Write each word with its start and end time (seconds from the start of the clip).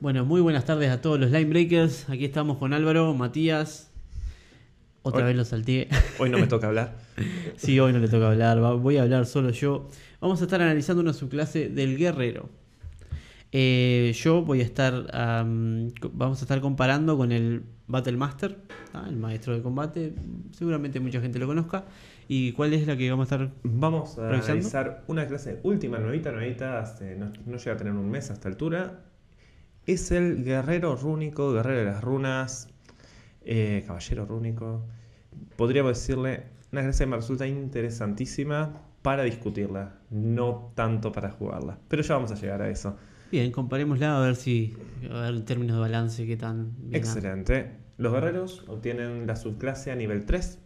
Bueno, 0.00 0.24
muy 0.24 0.40
buenas 0.40 0.64
tardes 0.64 0.90
a 0.90 1.00
todos 1.00 1.18
los 1.18 1.30
Line 1.30 1.46
Breakers. 1.50 2.08
Aquí 2.08 2.24
estamos 2.24 2.58
con 2.58 2.72
Álvaro, 2.72 3.14
Matías. 3.14 3.90
Otra 5.02 5.20
Hoy- 5.22 5.26
vez 5.28 5.36
lo 5.36 5.44
salté. 5.44 5.88
Hoy 6.18 6.30
no 6.30 6.38
me 6.38 6.46
toca 6.48 6.68
hablar. 6.68 6.96
sí, 7.56 7.78
hoy 7.80 7.92
no 7.92 7.98
le 7.98 8.08
toca 8.08 8.28
hablar. 8.30 8.58
Voy 8.78 8.96
a 8.98 9.02
hablar 9.02 9.26
solo 9.26 9.50
yo. 9.50 9.88
Vamos 10.20 10.40
a 10.40 10.44
estar 10.44 10.60
analizando 10.62 11.02
una 11.02 11.12
subclase 11.12 11.68
del 11.68 11.96
guerrero. 11.96 12.48
Eh, 13.50 14.12
yo 14.22 14.42
voy 14.42 14.60
a 14.60 14.64
estar. 14.64 15.06
vamos 16.12 16.38
a 16.40 16.42
estar 16.44 16.60
comparando 16.60 17.16
con 17.16 17.32
el 17.32 17.62
Battle 17.88 18.16
Master, 18.18 18.58
¿tá? 18.92 19.04
el 19.08 19.16
maestro 19.16 19.54
de 19.54 19.62
combate. 19.62 20.14
Seguramente 20.52 21.00
mucha 21.00 21.20
gente 21.20 21.38
lo 21.40 21.46
conozca. 21.46 21.86
¿Y 22.28 22.52
cuál 22.52 22.74
es 22.74 22.86
la 22.86 22.96
que 22.96 23.10
vamos 23.10 23.32
a 23.32 23.34
estar 23.36 23.50
Vamos 23.64 24.18
a 24.18 24.28
¿Revisando? 24.28 24.46
realizar 24.54 25.04
una 25.08 25.26
clase 25.26 25.58
última, 25.62 25.98
nuevita, 25.98 26.30
nuevita, 26.30 26.78
hace- 26.78 27.16
no, 27.16 27.32
no 27.46 27.56
llega 27.56 27.72
a 27.72 27.76
tener 27.78 27.94
un 27.94 28.10
mes 28.10 28.30
a 28.30 28.34
esta 28.34 28.48
altura. 28.48 29.00
Es 29.88 30.10
el 30.10 30.44
guerrero 30.44 30.96
rúnico, 30.96 31.50
guerrero 31.50 31.78
de 31.78 31.84
las 31.86 32.04
runas, 32.04 32.68
eh, 33.40 33.84
caballero 33.86 34.26
rúnico. 34.26 34.84
Podríamos 35.56 35.98
decirle, 35.98 36.44
una 36.70 36.82
clase 36.82 37.04
que 37.04 37.06
me 37.06 37.16
resulta 37.16 37.46
interesantísima 37.46 38.82
para 39.00 39.22
discutirla, 39.22 39.98
no 40.10 40.72
tanto 40.74 41.10
para 41.10 41.30
jugarla. 41.30 41.78
Pero 41.88 42.02
ya 42.02 42.16
vamos 42.16 42.30
a 42.32 42.34
llegar 42.34 42.60
a 42.60 42.68
eso. 42.68 42.98
Bien, 43.32 43.50
comparémosla 43.50 44.18
a 44.18 44.20
ver 44.20 44.36
si. 44.36 44.76
A 45.10 45.22
ver 45.22 45.36
en 45.36 45.44
términos 45.46 45.76
de 45.76 45.80
balance 45.80 46.26
qué 46.26 46.36
tan. 46.36 46.74
bien. 46.76 46.94
Excelente. 46.94 47.72
Los 47.96 48.12
guerreros 48.12 48.66
obtienen 48.68 49.26
la 49.26 49.36
subclase 49.36 49.90
a 49.90 49.94
nivel 49.94 50.26
3. 50.26 50.58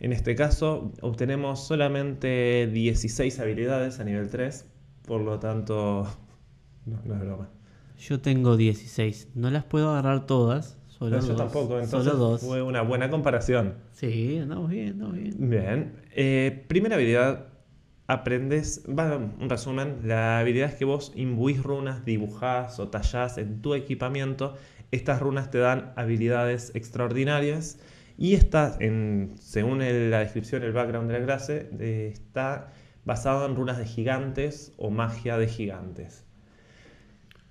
En 0.00 0.12
este 0.12 0.34
caso, 0.34 0.92
obtenemos 1.00 1.64
solamente 1.64 2.68
16 2.72 3.38
habilidades 3.38 4.00
a 4.00 4.04
nivel 4.04 4.30
3. 4.30 4.66
Por 5.06 5.20
lo 5.20 5.38
tanto, 5.38 6.08
no, 6.86 7.00
no 7.04 7.14
es 7.14 7.20
broma. 7.20 7.50
Yo 7.98 8.20
tengo 8.20 8.56
16. 8.56 9.28
No 9.34 9.50
las 9.50 9.64
puedo 9.64 9.90
agarrar 9.90 10.26
todas. 10.26 10.78
Solo 10.88 11.16
No, 11.16 11.22
yo 11.22 11.28
dos. 11.28 11.36
tampoco, 11.36 11.78
entonces 11.80 12.12
Solo 12.12 12.24
dos. 12.30 12.40
fue 12.40 12.62
una 12.62 12.80
buena 12.82 13.10
comparación. 13.10 13.74
Sí, 13.92 14.38
andamos 14.38 14.70
bien, 14.70 14.90
andamos 14.92 15.14
bien. 15.16 15.34
Bien. 15.50 15.92
Eh, 16.14 16.64
primera 16.68 16.94
habilidad, 16.96 17.48
aprendes, 18.06 18.84
va, 18.88 19.16
un 19.16 19.48
resumen, 19.50 19.98
la 20.04 20.38
habilidad 20.38 20.68
es 20.70 20.74
que 20.76 20.84
vos 20.84 21.12
imbuís 21.16 21.62
runas, 21.62 22.04
dibujás 22.04 22.78
o 22.80 22.88
tallás 22.88 23.36
en 23.38 23.60
tu 23.60 23.74
equipamiento. 23.74 24.54
Estas 24.90 25.20
runas 25.20 25.50
te 25.50 25.58
dan 25.58 25.92
habilidades 25.96 26.72
extraordinarias 26.74 27.78
y 28.16 28.34
está, 28.34 28.76
en, 28.80 29.34
según 29.38 29.82
el- 29.82 30.10
la 30.10 30.20
descripción, 30.20 30.62
el 30.62 30.72
background 30.72 31.10
de 31.10 31.18
la 31.18 31.24
clase, 31.26 31.68
eh, 31.80 32.10
está 32.12 32.72
basado 33.04 33.44
en 33.46 33.56
runas 33.56 33.78
de 33.78 33.84
gigantes 33.86 34.72
o 34.78 34.90
magia 34.90 35.36
de 35.38 35.48
gigantes. 35.48 36.24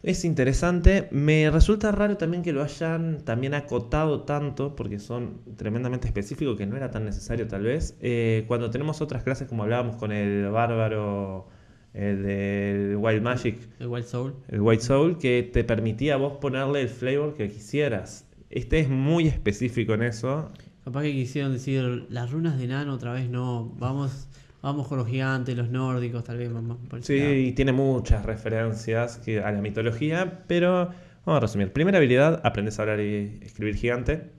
Es 0.06 0.24
interesante, 0.24 1.08
me 1.10 1.50
resulta 1.50 1.92
raro 1.92 2.16
también 2.16 2.44
que 2.44 2.54
lo 2.54 2.62
hayan 2.62 3.26
también 3.26 3.56
acotado 3.56 4.22
tanto, 4.22 4.76
porque 4.76 5.00
son 5.00 5.42
tremendamente 5.58 6.06
específicos, 6.06 6.56
que 6.56 6.68
no 6.68 6.78
era 6.78 6.92
tan 6.92 7.06
necesario 7.06 7.48
tal 7.48 7.64
vez. 7.64 7.98
Eh, 8.02 8.46
cuando 8.48 8.70
tenemos 8.70 9.02
otras 9.02 9.24
clases, 9.24 9.48
como 9.48 9.64
hablábamos 9.64 9.96
con 9.96 10.12
el 10.12 10.48
bárbaro, 10.52 11.48
el 11.94 12.22
del 12.22 12.98
Wild 12.98 13.24
Magic, 13.24 13.58
El 13.80 13.88
Wild 13.88 14.06
Soul. 14.06 14.36
el 14.48 14.62
White 14.62 14.84
Soul, 14.84 15.18
que 15.18 15.50
te 15.52 15.64
permitía 15.64 16.14
a 16.14 16.18
vos 16.18 16.34
ponerle 16.40 16.82
el 16.82 16.90
flavor 16.90 17.34
que 17.34 17.50
quisieras. 17.50 18.28
Este 18.52 18.82
es 18.82 18.90
muy 18.90 19.28
específico 19.28 19.96
en 19.96 20.04
eso. 20.04 20.52
Capaz 20.84 21.02
que 21.02 21.14
quisieron 21.14 21.52
decir 21.52 22.06
las 22.12 22.30
runas 22.30 22.60
de 22.60 22.68
Nano 22.68 22.94
otra 22.94 23.12
vez 23.12 23.28
no. 23.28 23.74
Vamos, 23.80 24.28
vamos 24.66 24.88
con 24.88 24.98
los 24.98 25.08
gigantes, 25.08 25.56
los 25.56 25.70
nórdicos, 25.70 26.24
tal 26.24 26.38
vez. 26.38 26.52
Vamos 26.52 26.78
por 26.90 27.02
Sí, 27.04 27.20
lado. 27.20 27.34
y 27.34 27.52
tiene 27.54 27.72
muchas 27.72 28.26
referencias 28.26 29.18
que- 29.20 29.40
a 29.42 29.52
la 29.52 29.62
mitología, 29.62 30.44
pero 30.48 30.90
vamos 31.26 31.38
a 31.38 31.40
resumir. 31.40 31.72
Primera 31.72 31.98
habilidad, 32.00 32.42
aprendes 32.44 32.78
a 32.80 32.82
hablar 32.82 33.00
y 33.00 33.40
escribir 33.42 33.76
gigante. 33.76 34.32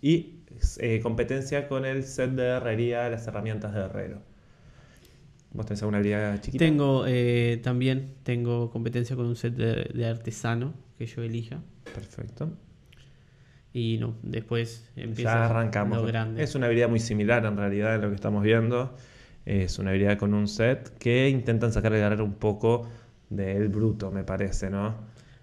Y 0.00 0.44
eh, 0.80 1.00
competencia 1.02 1.68
con 1.68 1.84
el 1.84 2.02
set 2.04 2.30
de 2.30 2.44
herrería, 2.44 3.08
las 3.10 3.26
herramientas 3.26 3.74
de 3.74 3.80
herrero. 3.80 4.22
¿Vos 5.52 5.66
tenés 5.66 5.82
alguna 5.82 5.98
habilidad 5.98 6.40
chiquita? 6.40 6.64
Tengo 6.64 7.04
eh, 7.06 7.58
también 7.62 8.14
tengo 8.22 8.70
competencia 8.70 9.16
con 9.16 9.26
un 9.26 9.34
set 9.36 9.54
de, 9.54 9.90
de 9.94 10.06
artesano 10.06 10.74
que 10.98 11.06
yo 11.06 11.22
elija. 11.22 11.60
Perfecto. 11.94 12.50
Y 13.72 13.98
no, 13.98 14.16
después 14.22 14.90
empieza 14.96 15.22
Ya 15.34 15.46
arrancamos. 15.46 15.98
lo 15.98 16.04
grande. 16.06 16.42
Es 16.42 16.54
una 16.54 16.66
habilidad 16.66 16.88
muy 16.88 17.00
similar 17.00 17.44
en 17.46 17.56
realidad 17.56 17.94
a 17.94 17.98
lo 17.98 18.08
que 18.08 18.14
estamos 18.14 18.42
viendo. 18.42 18.94
Es 19.48 19.78
una 19.78 19.90
habilidad 19.90 20.18
con 20.18 20.34
un 20.34 20.46
set 20.48 20.96
que 20.98 21.28
intentan 21.28 21.72
sacar 21.72 21.92
el 21.94 22.00
guerrero 22.00 22.24
un 22.24 22.34
poco 22.34 22.88
del 23.30 23.68
bruto, 23.68 24.10
me 24.10 24.24
parece, 24.24 24.70
¿no? 24.70 24.94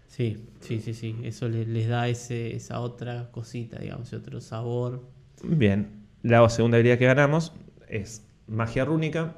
Sí, 0.07 0.37
sí, 0.61 0.79
sí, 0.79 0.93
sí. 0.93 1.15
Eso 1.23 1.47
le- 1.49 1.65
les 1.65 1.87
da 1.87 2.07
ese, 2.07 2.55
esa 2.55 2.79
otra 2.79 3.29
cosita, 3.31 3.79
digamos, 3.79 4.07
ese 4.07 4.15
otro 4.17 4.41
sabor. 4.41 5.01
Bien, 5.43 6.07
la 6.23 6.47
segunda 6.49 6.77
habilidad 6.77 6.97
que 6.97 7.05
ganamos 7.05 7.53
es 7.87 8.25
magia 8.47 8.85
rúnica. 8.85 9.37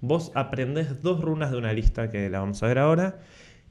Vos 0.00 0.32
aprendés 0.34 1.02
dos 1.02 1.20
runas 1.20 1.50
de 1.50 1.58
una 1.58 1.72
lista 1.72 2.10
que 2.10 2.30
la 2.30 2.40
vamos 2.40 2.62
a 2.62 2.68
ver 2.68 2.78
ahora. 2.78 3.20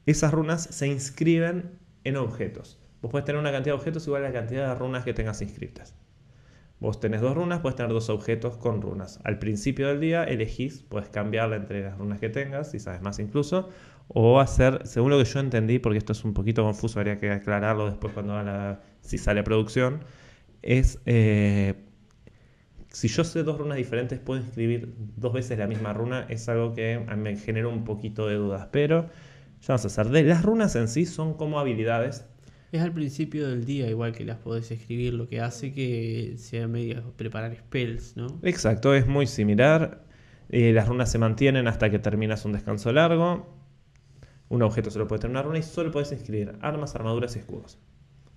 Esas 0.06 0.32
runas 0.32 0.62
se 0.64 0.86
inscriben 0.88 1.78
en 2.04 2.16
objetos. 2.16 2.78
Vos 3.02 3.10
podés 3.12 3.24
tener 3.26 3.40
una 3.40 3.52
cantidad 3.52 3.74
de 3.74 3.78
objetos 3.80 4.06
igual 4.06 4.24
a 4.24 4.28
la 4.28 4.34
cantidad 4.34 4.68
de 4.68 4.74
runas 4.74 5.04
que 5.04 5.14
tengas 5.14 5.40
inscritas. 5.42 5.94
Vos 6.80 7.00
tenés 7.00 7.20
dos 7.20 7.34
runas, 7.34 7.60
puedes 7.60 7.76
tener 7.76 7.92
dos 7.92 8.08
objetos 8.08 8.56
con 8.56 8.82
runas. 8.82 9.20
Al 9.24 9.38
principio 9.38 9.88
del 9.88 10.00
día 10.00 10.24
elegís, 10.24 10.84
puedes 10.88 11.08
cambiarla 11.08 11.56
entre 11.56 11.82
las 11.82 11.98
runas 11.98 12.20
que 12.20 12.28
tengas, 12.28 12.70
si 12.70 12.78
sabes 12.78 13.02
más 13.02 13.18
incluso, 13.18 13.68
o 14.08 14.40
hacer, 14.40 14.86
según 14.86 15.10
lo 15.10 15.18
que 15.18 15.24
yo 15.24 15.40
entendí, 15.40 15.78
porque 15.78 15.98
esto 15.98 16.12
es 16.12 16.24
un 16.24 16.34
poquito 16.34 16.62
confuso, 16.62 17.00
habría 17.00 17.18
que 17.18 17.30
aclararlo 17.30 17.86
después 17.86 18.12
cuando 18.12 18.78
si 19.00 19.18
sale 19.18 19.40
a 19.40 19.44
producción, 19.44 20.00
es 20.62 21.00
eh, 21.06 21.74
si 22.90 23.08
yo 23.08 23.24
sé 23.24 23.42
dos 23.42 23.58
runas 23.58 23.76
diferentes, 23.76 24.18
puedo 24.18 24.40
escribir 24.40 24.94
dos 25.16 25.32
veces 25.32 25.58
la 25.58 25.66
misma 25.66 25.92
runa. 25.92 26.26
Es 26.28 26.48
algo 26.48 26.74
que 26.74 26.98
me 26.98 27.36
genera 27.36 27.68
un 27.68 27.84
poquito 27.84 28.26
de 28.26 28.36
dudas. 28.36 28.68
Pero 28.72 29.02
ya 29.60 29.68
vamos 29.68 29.84
a 29.84 29.86
hacer. 29.88 30.08
De 30.08 30.22
las 30.22 30.42
runas 30.42 30.74
en 30.76 30.88
sí 30.88 31.06
son 31.06 31.34
como 31.34 31.60
habilidades. 31.60 32.26
Es 32.70 32.82
al 32.82 32.92
principio 32.92 33.48
del 33.48 33.64
día, 33.64 33.88
igual 33.88 34.12
que 34.12 34.24
las 34.24 34.36
podés 34.36 34.70
escribir, 34.70 35.14
lo 35.14 35.26
que 35.26 35.40
hace 35.40 35.72
que 35.72 36.34
sea 36.36 36.68
medio 36.68 37.12
preparar 37.16 37.56
spells, 37.56 38.16
¿no? 38.16 38.38
Exacto, 38.42 38.94
es 38.94 39.06
muy 39.06 39.26
similar. 39.26 40.04
Eh, 40.50 40.72
las 40.72 40.86
runas 40.88 41.10
se 41.10 41.18
mantienen 41.18 41.66
hasta 41.66 41.90
que 41.90 41.98
terminas 41.98 42.44
un 42.44 42.52
descanso 42.52 42.92
largo. 42.92 43.54
Un 44.50 44.62
objeto 44.62 44.90
solo 44.90 45.06
puede 45.08 45.20
tener 45.20 45.36
una 45.36 45.42
runa 45.42 45.58
y 45.58 45.62
solo 45.62 45.90
puedes 45.90 46.12
inscribir 46.12 46.58
armas, 46.60 46.94
armaduras 46.94 47.36
y 47.36 47.38
escudos. 47.38 47.78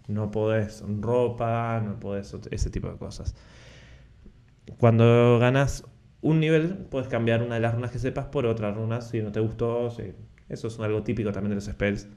No 0.08 0.32
podés 0.32 0.84
ropa, 1.00 1.82
no 1.82 2.00
podés 2.00 2.34
ese 2.52 2.70
tipo 2.70 2.90
de 2.90 2.98
cosas. 2.98 3.36
Cuando 4.78 5.40
ganas 5.40 5.86
un 6.22 6.40
nivel, 6.40 6.78
puedes 6.90 7.08
cambiar 7.08 7.44
una 7.44 7.56
de 7.56 7.62
las 7.62 7.76
runas 7.76 7.92
que 7.92 8.00
sepas 8.00 8.28
por 8.28 8.46
otra 8.46 8.72
runa 8.72 9.02
si 9.02 9.22
no 9.22 9.32
te 9.32 9.42
gustó. 9.42 9.90
Eso 10.50 10.68
es 10.68 10.80
algo 10.80 11.04
típico 11.04 11.32
también 11.32 11.50
de 11.50 11.56
los 11.56 11.66
spells. 11.66 12.08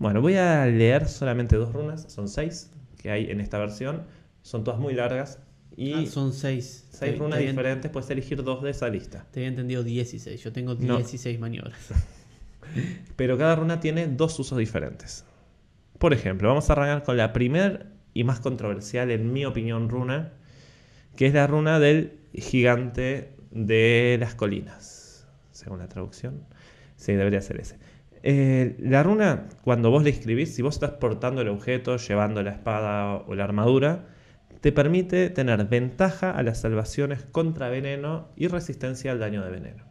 Bueno, 0.00 0.20
voy 0.22 0.34
a 0.34 0.64
leer 0.66 1.06
solamente 1.08 1.54
dos 1.56 1.72
runas, 1.72 2.06
son 2.08 2.26
seis 2.28 2.72
que 3.00 3.10
hay 3.10 3.30
en 3.30 3.40
esta 3.40 3.58
versión. 3.58 4.02
Son 4.42 4.64
todas 4.64 4.80
muy 4.80 4.94
largas 4.94 5.38
y 5.76 5.92
Ah, 5.92 6.06
son 6.06 6.32
seis. 6.32 6.86
seis 6.90 7.12
Te- 7.12 7.18
runas 7.18 7.38
te 7.38 7.46
diferentes, 7.46 7.90
puedes 7.90 8.08
elegir 8.10 8.42
dos 8.42 8.62
de 8.62 8.70
esa 8.70 8.88
lista. 8.88 9.26
Te 9.30 9.40
había 9.40 9.48
entendido 9.50 9.84
16. 9.84 10.42
Yo 10.42 10.52
tengo 10.52 10.74
No. 10.74 10.96
16 10.96 11.38
maniobras. 11.38 11.78
Pero 13.16 13.36
cada 13.36 13.56
runa 13.56 13.78
tiene 13.80 14.06
dos 14.06 14.38
usos 14.38 14.56
diferentes. 14.58 15.24
Por 15.98 16.14
ejemplo, 16.14 16.48
vamos 16.48 16.70
a 16.70 16.72
arrancar 16.72 17.02
con 17.02 17.18
la 17.18 17.32
primer 17.34 17.88
y 18.14 18.24
más 18.24 18.40
controversial, 18.40 19.10
en 19.10 19.32
mi 19.32 19.44
opinión, 19.44 19.90
runa, 19.90 20.32
que 21.14 21.26
es 21.26 21.34
la 21.34 21.46
runa 21.46 21.78
del 21.78 22.18
gigante 22.32 23.34
de 23.50 24.16
las 24.18 24.34
colinas, 24.34 25.26
según 25.52 25.78
la 25.80 25.88
traducción. 25.88 26.44
Sí, 26.96 27.12
debería 27.12 27.42
ser 27.42 27.60
ese. 27.60 27.78
Eh, 28.22 28.76
la 28.80 29.02
runa, 29.02 29.48
cuando 29.62 29.90
vos 29.90 30.02
la 30.02 30.10
escribís, 30.10 30.54
si 30.54 30.62
vos 30.62 30.74
estás 30.74 30.92
portando 30.92 31.40
el 31.40 31.48
objeto, 31.48 31.96
llevando 31.96 32.42
la 32.42 32.50
espada 32.50 33.14
o 33.26 33.34
la 33.34 33.44
armadura, 33.44 34.06
te 34.60 34.72
permite 34.72 35.30
tener 35.30 35.64
ventaja 35.66 36.30
a 36.30 36.42
las 36.42 36.60
salvaciones 36.60 37.24
contra 37.24 37.68
veneno 37.70 38.28
y 38.36 38.48
resistencia 38.48 39.12
al 39.12 39.18
daño 39.20 39.42
de 39.42 39.50
veneno. 39.50 39.84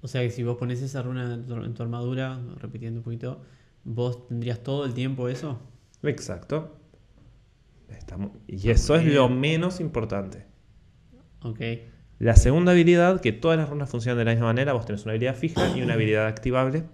O 0.00 0.08
sea 0.08 0.22
que 0.22 0.30
si 0.30 0.42
vos 0.44 0.56
pones 0.56 0.80
esa 0.82 1.02
runa 1.02 1.34
en 1.34 1.46
tu, 1.46 1.54
en 1.56 1.74
tu 1.74 1.82
armadura, 1.82 2.40
repitiendo 2.58 3.00
un 3.00 3.04
poquito, 3.04 3.42
vos 3.84 4.28
tendrías 4.28 4.60
todo 4.62 4.84
el 4.86 4.94
tiempo 4.94 5.28
eso. 5.28 5.58
Exacto. 6.02 6.78
Estamos- 7.88 8.30
Y 8.46 8.70
eso 8.70 8.96
es 8.96 9.04
lo 9.04 9.28
menos 9.28 9.80
importante. 9.80 10.46
Ok. 11.42 11.60
La 12.18 12.34
segunda 12.36 12.72
habilidad, 12.72 13.20
que 13.20 13.32
todas 13.32 13.58
las 13.58 13.68
runas 13.68 13.90
funcionan 13.90 14.18
de 14.18 14.24
la 14.24 14.30
misma 14.30 14.46
manera, 14.46 14.72
vos 14.72 14.86
tenés 14.86 15.02
una 15.04 15.12
habilidad 15.12 15.34
fija 15.36 15.76
y 15.76 15.82
una 15.82 15.94
habilidad 15.94 16.26
activable. 16.26 16.84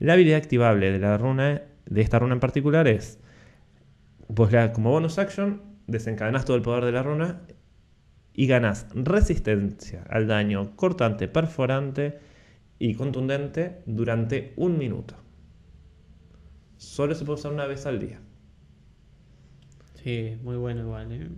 La 0.00 0.14
habilidad 0.14 0.38
activable 0.38 0.90
de 0.90 0.98
la 0.98 1.18
runa, 1.18 1.62
de 1.84 2.00
esta 2.00 2.18
runa 2.18 2.32
en 2.32 2.40
particular, 2.40 2.88
es 2.88 3.20
vos 4.28 4.50
la, 4.50 4.72
como 4.72 4.90
bonus 4.90 5.18
action, 5.18 5.60
desencadenás 5.86 6.46
todo 6.46 6.56
el 6.56 6.62
poder 6.62 6.86
de 6.86 6.92
la 6.92 7.02
runa 7.02 7.42
y 8.32 8.46
ganás 8.46 8.86
resistencia 8.94 10.02
al 10.08 10.26
daño 10.26 10.74
cortante, 10.74 11.28
perforante 11.28 12.18
y 12.78 12.94
contundente 12.94 13.82
durante 13.84 14.54
un 14.56 14.78
minuto. 14.78 15.16
solo 16.78 17.14
se 17.14 17.26
puede 17.26 17.38
usar 17.38 17.52
una 17.52 17.66
vez 17.66 17.84
al 17.84 18.00
día. 18.00 18.20
Sí, 20.02 20.38
muy 20.42 20.56
bueno 20.56 20.80
igual, 20.80 21.12
¿eh? 21.12 21.28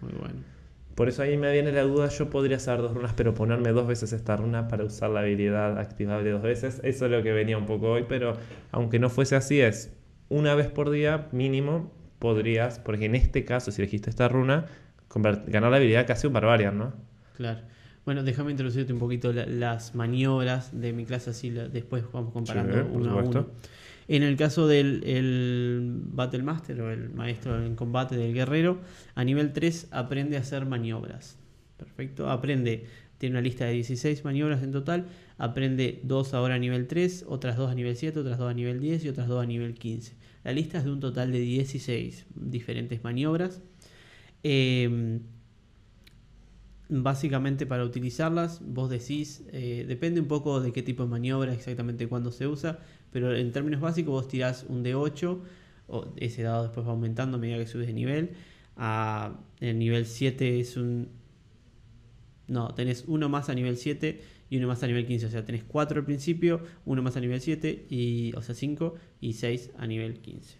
Muy 0.00 0.12
bueno. 0.12 0.57
Por 0.98 1.08
eso 1.08 1.22
ahí 1.22 1.36
me 1.36 1.52
viene 1.52 1.70
la 1.70 1.82
duda, 1.82 2.08
yo 2.08 2.28
podría 2.28 2.58
saber 2.58 2.82
dos 2.82 2.92
runas, 2.92 3.12
pero 3.14 3.32
ponerme 3.32 3.70
dos 3.70 3.86
veces 3.86 4.12
esta 4.12 4.36
runa 4.36 4.66
para 4.66 4.82
usar 4.82 5.10
la 5.10 5.20
habilidad 5.20 5.78
activable 5.78 6.28
dos 6.28 6.42
veces, 6.42 6.80
eso 6.82 7.04
es 7.04 7.10
lo 7.12 7.22
que 7.22 7.30
venía 7.30 7.56
un 7.56 7.66
poco 7.66 7.92
hoy, 7.92 8.06
pero 8.08 8.36
aunque 8.72 8.98
no 8.98 9.08
fuese 9.08 9.36
así, 9.36 9.60
es 9.60 9.94
una 10.28 10.56
vez 10.56 10.66
por 10.66 10.90
día 10.90 11.28
mínimo 11.30 11.92
podrías, 12.18 12.80
porque 12.80 13.04
en 13.04 13.14
este 13.14 13.44
caso, 13.44 13.70
si 13.70 13.80
elegiste 13.80 14.10
esta 14.10 14.26
runa, 14.26 14.66
ganar 15.46 15.70
la 15.70 15.76
habilidad 15.76 16.04
casi 16.04 16.26
un 16.26 16.32
barbarian, 16.32 16.76
¿no? 16.76 16.92
Claro. 17.36 17.60
Bueno, 18.04 18.24
déjame 18.24 18.50
introducirte 18.50 18.92
un 18.92 18.98
poquito 18.98 19.32
las 19.32 19.94
maniobras 19.94 20.80
de 20.80 20.92
mi 20.92 21.04
clase, 21.04 21.30
así 21.30 21.50
después 21.50 22.02
vamos 22.12 22.32
comparando 22.32 22.84
uno 22.92 23.10
a 23.12 23.22
uno. 23.22 23.46
En 24.08 24.22
el 24.22 24.36
caso 24.36 24.66
del 24.66 25.04
el 25.04 25.92
Battle 25.92 26.42
Master 26.42 26.80
o 26.80 26.90
el 26.90 27.10
maestro 27.10 27.62
en 27.62 27.76
combate 27.76 28.16
del 28.16 28.32
guerrero, 28.32 28.80
a 29.14 29.22
nivel 29.22 29.52
3 29.52 29.88
aprende 29.90 30.38
a 30.38 30.40
hacer 30.40 30.64
maniobras. 30.64 31.38
Perfecto. 31.76 32.30
Aprende, 32.30 32.86
tiene 33.18 33.34
una 33.34 33.42
lista 33.42 33.66
de 33.66 33.72
16 33.72 34.24
maniobras 34.24 34.62
en 34.62 34.72
total. 34.72 35.06
Aprende 35.36 36.00
2 36.04 36.34
ahora 36.34 36.54
a 36.54 36.58
nivel 36.58 36.86
3, 36.86 37.26
otras 37.28 37.58
2 37.58 37.70
a 37.70 37.74
nivel 37.74 37.96
7, 37.96 38.18
otras 38.18 38.38
2 38.38 38.50
a 38.50 38.54
nivel 38.54 38.80
10 38.80 39.04
y 39.04 39.08
otras 39.10 39.28
2 39.28 39.42
a 39.42 39.46
nivel 39.46 39.74
15. 39.74 40.16
La 40.42 40.52
lista 40.52 40.78
es 40.78 40.84
de 40.84 40.90
un 40.90 41.00
total 41.00 41.30
de 41.30 41.40
16 41.40 42.26
diferentes 42.34 43.04
maniobras. 43.04 43.60
Eh, 44.42 45.20
básicamente 46.88 47.66
para 47.66 47.84
utilizarlas, 47.84 48.60
vos 48.64 48.88
decís, 48.90 49.44
eh, 49.52 49.84
depende 49.86 50.20
un 50.20 50.28
poco 50.28 50.60
de 50.60 50.72
qué 50.72 50.82
tipo 50.82 51.02
de 51.02 51.10
maniobra 51.10 51.52
exactamente 51.52 52.08
cuándo 52.08 52.32
se 52.32 52.46
usa, 52.46 52.78
pero 53.12 53.34
en 53.34 53.52
términos 53.52 53.80
básicos 53.80 54.12
vos 54.12 54.28
tirás 54.28 54.64
un 54.68 54.84
D8, 54.84 55.38
o 55.88 56.14
ese 56.16 56.42
dado 56.42 56.64
después 56.64 56.86
va 56.86 56.90
aumentando 56.90 57.36
a 57.36 57.40
medida 57.40 57.58
que 57.58 57.66
subes 57.66 57.86
de 57.86 57.92
nivel. 57.92 58.30
A, 58.76 59.40
el 59.60 59.78
nivel 59.78 60.06
7 60.06 60.60
es 60.60 60.76
un... 60.76 61.08
No, 62.46 62.72
tenés 62.74 63.04
uno 63.06 63.28
más 63.28 63.48
a 63.48 63.54
nivel 63.54 63.76
7 63.76 64.20
y 64.50 64.56
uno 64.58 64.68
más 64.68 64.82
a 64.82 64.86
nivel 64.86 65.06
15. 65.06 65.26
O 65.26 65.30
sea, 65.30 65.44
tenés 65.44 65.64
4 65.64 66.00
al 66.00 66.04
principio, 66.04 66.62
uno 66.84 67.02
más 67.02 67.16
a 67.16 67.20
nivel 67.20 67.40
7, 67.40 67.86
y, 67.90 68.32
o 68.34 68.42
sea, 68.42 68.54
5 68.54 68.94
y 69.20 69.34
6 69.34 69.72
a 69.78 69.86
nivel 69.86 70.20
15. 70.20 70.56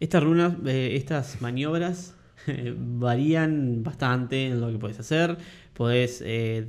Estas 0.00 0.22
runas, 0.22 0.54
eh, 0.66 0.96
estas 0.96 1.40
maniobras 1.40 2.14
varían 2.76 3.82
bastante 3.82 4.46
en 4.46 4.60
lo 4.60 4.70
que 4.70 4.78
puedes 4.78 4.98
hacer. 5.00 5.36
Podés 5.74 6.22
eh, 6.24 6.64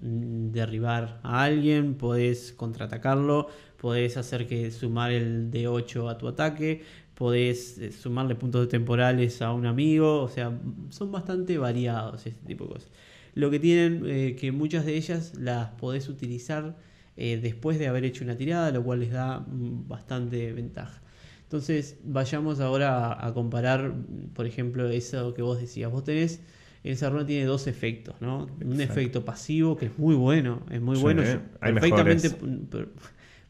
derribar 0.00 1.20
a 1.22 1.42
alguien, 1.42 1.94
podés 1.94 2.52
contraatacarlo, 2.52 3.48
podés 3.78 4.16
hacer 4.16 4.46
que 4.46 4.70
sumar 4.70 5.12
el 5.12 5.50
D8 5.50 6.10
a 6.10 6.18
tu 6.18 6.28
ataque, 6.28 6.82
podés 7.14 7.78
eh, 7.78 7.92
sumarle 7.92 8.34
puntos 8.34 8.68
temporales 8.68 9.40
a 9.42 9.52
un 9.52 9.66
amigo, 9.66 10.22
o 10.22 10.28
sea, 10.28 10.58
son 10.90 11.12
bastante 11.12 11.58
variados 11.58 12.26
este 12.26 12.46
tipo 12.46 12.64
de 12.64 12.74
cosas. 12.74 12.90
Lo 13.34 13.50
que 13.50 13.58
tienen 13.60 14.02
eh, 14.06 14.36
que 14.38 14.52
muchas 14.52 14.84
de 14.84 14.96
ellas 14.96 15.34
las 15.38 15.70
podés 15.70 16.08
utilizar 16.08 16.76
después 17.16 17.78
de 17.78 17.86
haber 17.86 18.06
hecho 18.06 18.24
una 18.24 18.34
tirada, 18.34 18.70
lo 18.70 18.82
cual 18.82 19.00
les 19.00 19.10
da 19.10 19.40
mm, 19.40 19.86
bastante 19.88 20.54
ventaja. 20.54 21.02
Entonces, 21.50 21.98
vayamos 22.04 22.60
ahora 22.60 23.26
a, 23.26 23.34
comparar, 23.34 23.92
por 24.34 24.46
ejemplo, 24.46 24.88
eso 24.88 25.34
que 25.34 25.42
vos 25.42 25.60
decías. 25.60 25.90
Vos 25.90 26.04
tenés, 26.04 26.40
esa 26.84 27.10
runa 27.10 27.26
tiene 27.26 27.44
dos 27.44 27.66
efectos, 27.66 28.14
¿no? 28.20 28.46
Un 28.64 28.80
efecto 28.80 29.24
pasivo 29.24 29.76
que 29.76 29.86
es 29.86 29.98
muy 29.98 30.14
bueno, 30.14 30.62
es 30.70 30.80
muy 30.80 30.96
bueno. 30.96 31.24
perfectamente, 31.60 32.30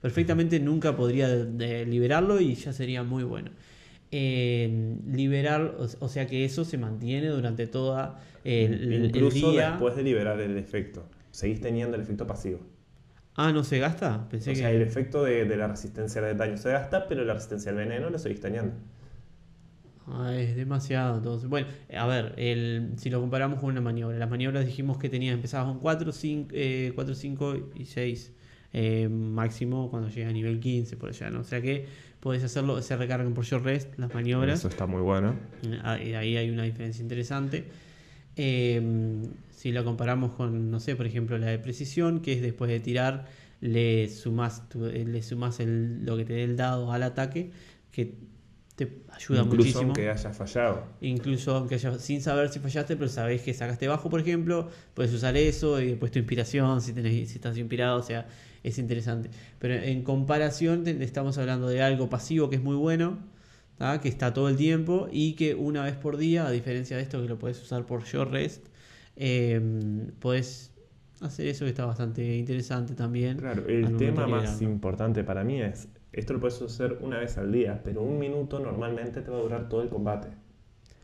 perfectamente 0.01 0.59
nunca 0.61 0.97
podría 0.97 1.29
liberarlo 1.29 2.41
y 2.41 2.55
ya 2.55 2.73
sería 2.73 3.03
muy 3.03 3.23
bueno. 3.23 3.51
Eh, 4.11 4.97
liberar, 5.07 5.77
o, 5.99 6.09
sea 6.09 6.27
que 6.27 6.47
eso 6.47 6.65
se 6.65 6.79
mantiene 6.79 7.27
durante 7.27 7.67
toda 7.67 8.19
el, 8.45 9.05
Incluso 9.05 9.53
día. 9.53 9.73
después 9.73 9.95
de 9.95 10.05
liberar 10.05 10.41
el 10.41 10.57
efecto, 10.57 11.05
seguís 11.33 11.61
teniendo 11.61 11.97
el 11.97 12.03
efecto 12.03 12.27
pasivo. 12.27 12.61
Ah, 13.43 13.53
¿no 13.53 13.65
se 13.65 13.79
gasta? 13.79 14.29
Pensé 14.29 14.51
o 14.51 14.55
sea, 14.55 14.71
el 14.71 14.83
efecto 14.83 15.25
de, 15.25 15.47
la 15.57 15.67
resistencia 15.67 16.21
al 16.21 16.37
daño 16.37 16.59
se 16.59 16.71
gasta, 16.71 17.09
pero 17.09 17.25
la 17.25 17.33
resistencia 17.33 17.71
al 17.71 17.79
veneno 17.79 18.11
lo 18.11 18.19
seguís 18.19 18.39
teniendo. 18.39 18.75
Ah, 20.07 20.35
es 20.37 20.57
demasiado. 20.57 21.17
Entonces, 21.17 21.49
bueno, 21.49 21.67
a 21.97 22.07
ver, 22.07 22.35
el, 22.37 22.93
si 22.99 23.09
lo 23.09 23.19
comparamos 23.19 23.59
con 23.59 23.71
una 23.71 23.81
maniobra, 23.81 24.19
las 24.19 24.29
maniobras 24.29 24.67
dijimos 24.67 24.99
que 24.99 25.09
tenías, 25.09 25.35
empezabas 25.35 25.69
con 25.69 25.79
4, 25.79 26.13
5, 26.13 26.55
4 26.95 27.15
5 27.15 27.57
y 27.77 27.87
6 27.87 28.33
eh, 28.75 29.09
máximo 29.09 29.89
cuando 29.89 30.11
llegas 30.11 30.29
a 30.29 30.35
nivel 30.35 30.61
15 30.61 30.99
por 30.99 31.09
allá, 31.09 31.31
¿no? 31.31 31.41
O 31.41 31.45
sea 31.45 31.63
que 31.63 31.87
podés 32.21 32.45
hacerlo, 32.45 32.83
se 32.83 32.95
recargan 32.95 33.33
por 33.33 33.47
short 33.47 33.65
rest 33.65 33.99
las 33.99 34.13
maniobras. 34.13 34.59
Eso 34.59 34.69
está 34.69 34.85
muy 34.85 35.01
bueno. 35.01 35.35
Ahí, 35.83 36.13
ahí 36.13 36.37
hay 36.37 36.51
una 36.51 36.65
diferencia 36.65 37.01
interesante. 37.01 37.65
Eh, 38.37 39.23
si 39.61 39.73
lo 39.73 39.85
comparamos 39.85 40.33
con, 40.33 40.71
no 40.71 40.81
sé, 40.81 40.97
por 40.97 41.05
ejemplo, 41.05 41.37
la 41.37 41.49
de 41.49 41.59
precisión, 41.59 42.23
que 42.23 42.33
es 42.33 42.41
después 42.41 42.71
de 42.71 42.81
tirar, 42.81 43.27
le 43.61 44.09
sumas, 44.09 44.63
eh, 44.75 45.05
le 45.07 45.23
sumas 45.23 45.61
el, 45.61 46.03
lo 46.07 46.17
que 46.17 46.25
te 46.25 46.33
dé 46.33 46.45
el 46.45 46.57
dado 46.57 46.91
al 46.93 47.03
ataque, 47.03 47.51
que 47.93 48.15
te 48.75 49.03
ayuda 49.11 49.43
Incluso 49.43 49.57
muchísimo. 49.57 49.83
aunque 49.83 50.09
hayas 50.09 50.35
fallado. 50.35 50.87
Incluso 51.03 51.55
aunque 51.55 51.75
hayas, 51.75 52.01
sin 52.01 52.23
saber 52.23 52.49
si 52.49 52.59
fallaste, 52.59 52.97
pero 52.97 53.11
sabes 53.11 53.43
que 53.43 53.53
sacaste 53.53 53.87
bajo, 53.87 54.09
por 54.09 54.21
ejemplo, 54.21 54.71
puedes 54.95 55.13
usar 55.13 55.37
eso 55.37 55.79
y 55.79 55.89
después 55.89 56.11
tu 56.11 56.19
inspiración, 56.19 56.81
si, 56.81 56.95
tenés, 56.95 57.29
si 57.29 57.35
estás 57.35 57.59
inspirado, 57.59 57.99
o 57.99 58.03
sea, 58.03 58.29
es 58.63 58.79
interesante. 58.79 59.29
Pero 59.59 59.75
en 59.75 60.03
comparación, 60.05 60.89
estamos 60.89 61.37
hablando 61.37 61.69
de 61.69 61.83
algo 61.83 62.09
pasivo 62.09 62.49
que 62.49 62.57
es 62.57 62.63
muy 62.63 62.77
bueno, 62.77 63.19
que 64.01 64.09
está 64.09 64.33
todo 64.33 64.49
el 64.49 64.57
tiempo 64.57 65.09
y 65.13 65.35
que 65.35 65.55
una 65.55 65.83
vez 65.83 65.97
por 65.97 66.17
día, 66.17 66.47
a 66.47 66.51
diferencia 66.51 66.97
de 66.97 67.03
esto 67.03 67.21
que 67.21 67.29
lo 67.29 67.39
puedes 67.39 67.61
usar 67.61 67.85
por 67.85 68.05
short 68.05 68.33
rest, 68.33 68.70
eh, 69.23 69.61
podés 70.19 70.73
hacer 71.21 71.47
eso 71.47 71.67
que 71.67 71.71
está 71.71 71.85
bastante 71.85 72.37
interesante 72.37 72.95
también. 72.95 73.37
Claro, 73.37 73.69
el 73.69 73.97
tema 73.99 74.27
más 74.27 74.63
importante 74.63 75.23
para 75.23 75.45
mí 75.45 75.61
es, 75.61 75.89
esto 76.13 76.33
lo 76.33 76.41
puedes 76.41 76.61
hacer 76.63 76.99
una 77.03 77.19
vez 77.19 77.37
al 77.37 77.53
día, 77.53 77.83
pero 77.85 78.03
un 78.03 78.19
minuto 78.19 78.59
normalmente 78.61 79.21
te 79.21 79.31
va 79.31 79.37
a 79.37 79.41
durar 79.43 79.69
todo 79.69 79.83
el 79.83 79.91
combate. 79.91 80.29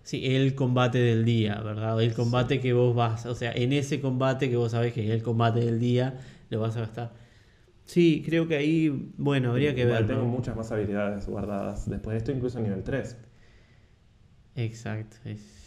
Sí, 0.03 0.35
el 0.35 0.55
combate 0.55 0.99
del 0.99 1.27
día, 1.27 1.61
¿verdad? 1.61 2.01
El 2.01 2.15
combate 2.15 2.59
que 2.59 2.73
vos 2.73 2.95
vas, 2.97 3.27
o 3.27 3.35
sea, 3.35 3.53
en 3.53 3.75
ese 3.75 4.01
combate 4.01 4.49
que 4.49 4.57
vos 4.57 4.73
sabés 4.73 4.95
que 4.95 5.05
es 5.05 5.11
el 5.11 5.23
combate 5.23 5.61
del 5.61 5.79
día, 5.79 6.15
lo 6.49 6.61
vas 6.61 6.75
a 6.77 6.81
gastar. 6.81 7.13
Sí, 7.85 8.23
creo 8.25 8.49
que 8.49 8.57
ahí, 8.57 9.13
bueno, 9.19 9.51
habría 9.51 9.75
que 9.75 9.85
ver. 9.85 10.07
Tengo 10.07 10.25
muchas 10.25 10.57
más 10.57 10.73
habilidades 10.73 11.27
guardadas 11.27 11.89
después 11.91 12.15
de 12.15 12.19
esto, 12.19 12.33
incluso 12.33 12.59
a 12.59 12.63
nivel 12.63 12.83
3. 12.83 13.19
Exacto, 14.55 15.19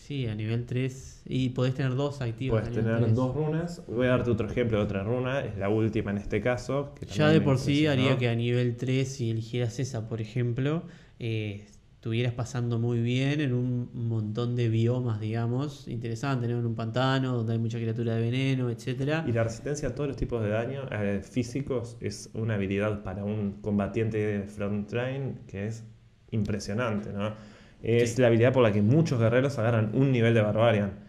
Sí, 0.10 0.26
a 0.26 0.34
nivel 0.34 0.66
3. 0.66 1.22
Y 1.28 1.50
podés 1.50 1.76
tener 1.76 1.94
dos 1.94 2.20
activos. 2.22 2.62
Puedes 2.62 2.74
tener 2.74 3.14
dos 3.14 3.36
runas. 3.36 3.84
Voy 3.86 4.08
a 4.08 4.10
darte 4.10 4.32
otro 4.32 4.50
ejemplo 4.50 4.80
de 4.80 4.84
otra 4.84 5.04
runa. 5.04 5.42
Es 5.42 5.56
la 5.56 5.70
última 5.70 6.10
en 6.10 6.18
este 6.18 6.42
caso. 6.42 6.96
ya 7.14 7.30
de 7.30 7.42
por 7.42 7.60
sí 7.60 7.86
haría 7.86 8.18
que 8.18 8.28
a 8.28 8.34
nivel 8.34 8.76
3, 8.76 9.08
si 9.08 9.30
eligieras 9.30 9.78
esa, 9.78 10.10
por 10.10 10.20
ejemplo, 10.20 10.82
eh, 11.20 11.68
estuvieras 11.94 12.34
pasando 12.34 12.80
muy 12.80 13.02
bien 13.02 13.40
en 13.40 13.54
un 13.54 13.92
montón 13.94 14.56
de 14.56 14.68
biomas, 14.70 15.20
digamos, 15.20 15.88
interesante, 15.88 16.48
¿no? 16.48 16.58
En 16.58 16.66
un 16.66 16.74
pantano 16.74 17.38
donde 17.38 17.54
hay 17.54 17.60
mucha 17.60 17.78
criatura 17.78 18.16
de 18.16 18.22
veneno, 18.22 18.72
etcétera. 18.72 19.24
Y 19.28 19.32
la 19.32 19.44
resistencia 19.44 19.90
a 19.90 19.94
todos 19.94 20.08
los 20.08 20.18
tipos 20.18 20.42
de 20.42 20.50
daño 20.50 20.88
eh, 20.92 21.22
físicos 21.22 21.98
es 22.02 22.32
una 22.34 22.56
habilidad 22.56 23.04
para 23.04 23.24
un 23.24 23.62
combatiente 23.62 24.18
de 24.18 24.48
frontline 24.48 25.42
que 25.46 25.68
es 25.68 25.84
impresionante, 26.32 27.14
¿no? 27.14 27.59
Es 27.82 28.20
la 28.20 28.28
habilidad 28.28 28.52
por 28.52 28.64
la 28.64 28.72
que 28.72 28.82
muchos 28.82 29.20
guerreros 29.20 29.58
agarran 29.58 29.92
un 29.94 30.12
nivel 30.12 30.34
de 30.34 30.42
Barbarian. 30.42 31.00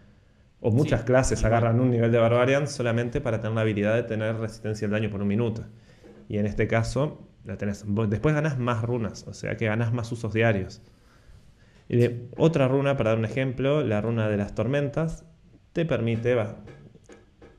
O 0.61 0.71
muchas 0.71 1.05
clases 1.05 1.45
agarran 1.45 1.81
un 1.81 1.91
nivel 1.91 2.13
de 2.13 2.19
Barbarian 2.19 2.69
solamente 2.69 3.21
para 3.21 3.41
tener 3.41 3.55
la 3.55 3.63
habilidad 3.63 3.95
de 3.97 4.03
tener 4.03 4.37
resistencia 4.37 4.87
al 4.87 4.93
daño 4.93 5.11
por 5.11 5.23
un 5.23 5.29
minuto. 5.29 5.65
Y 6.29 6.39
en 6.39 6.47
este 6.47 6.69
caso, 6.69 7.27
la 7.45 7.57
tenés. 7.57 7.85
Después 8.09 8.35
ganas 8.35 8.59
más 8.59 8.83
runas, 8.83 9.27
o 9.27 9.33
sea 9.33 9.57
que 9.57 9.67
ganas 9.67 9.93
más 9.93 10.13
usos 10.13 10.33
diarios. 10.33 10.83
Y 11.89 11.97
de 11.97 12.29
otra 12.37 12.69
runa, 12.69 12.97
para 12.97 13.11
dar 13.11 13.19
un 13.19 13.25
ejemplo, 13.25 13.83
la 13.83 14.01
runa 14.01 14.29
de 14.29 14.37
las 14.37 14.55
tormentas, 14.55 15.25
te 15.73 15.85
permite 15.85 16.37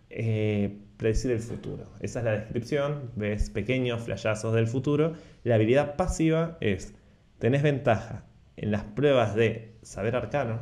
eh, 0.09 0.77
predecir 0.95 1.31
el 1.31 1.39
futuro. 1.39 1.83
Esa 1.99 2.19
es 2.19 2.25
la 2.25 2.31
descripción, 2.31 3.11
ves 3.15 3.49
pequeños 3.49 4.03
flashazos 4.03 4.53
del 4.53 4.67
futuro. 4.67 5.15
La 5.43 5.55
habilidad 5.55 5.95
pasiva 5.97 6.57
es, 6.61 6.93
tenés 7.39 7.63
ventaja 7.63 8.25
en 8.61 8.71
las 8.71 8.83
pruebas 8.83 9.35
de 9.35 9.75
saber 9.81 10.15
arcano 10.15 10.59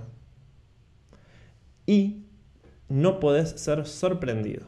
y 1.85 2.23
no 2.87 3.19
podés 3.19 3.49
ser 3.51 3.85
sorprendido. 3.85 4.63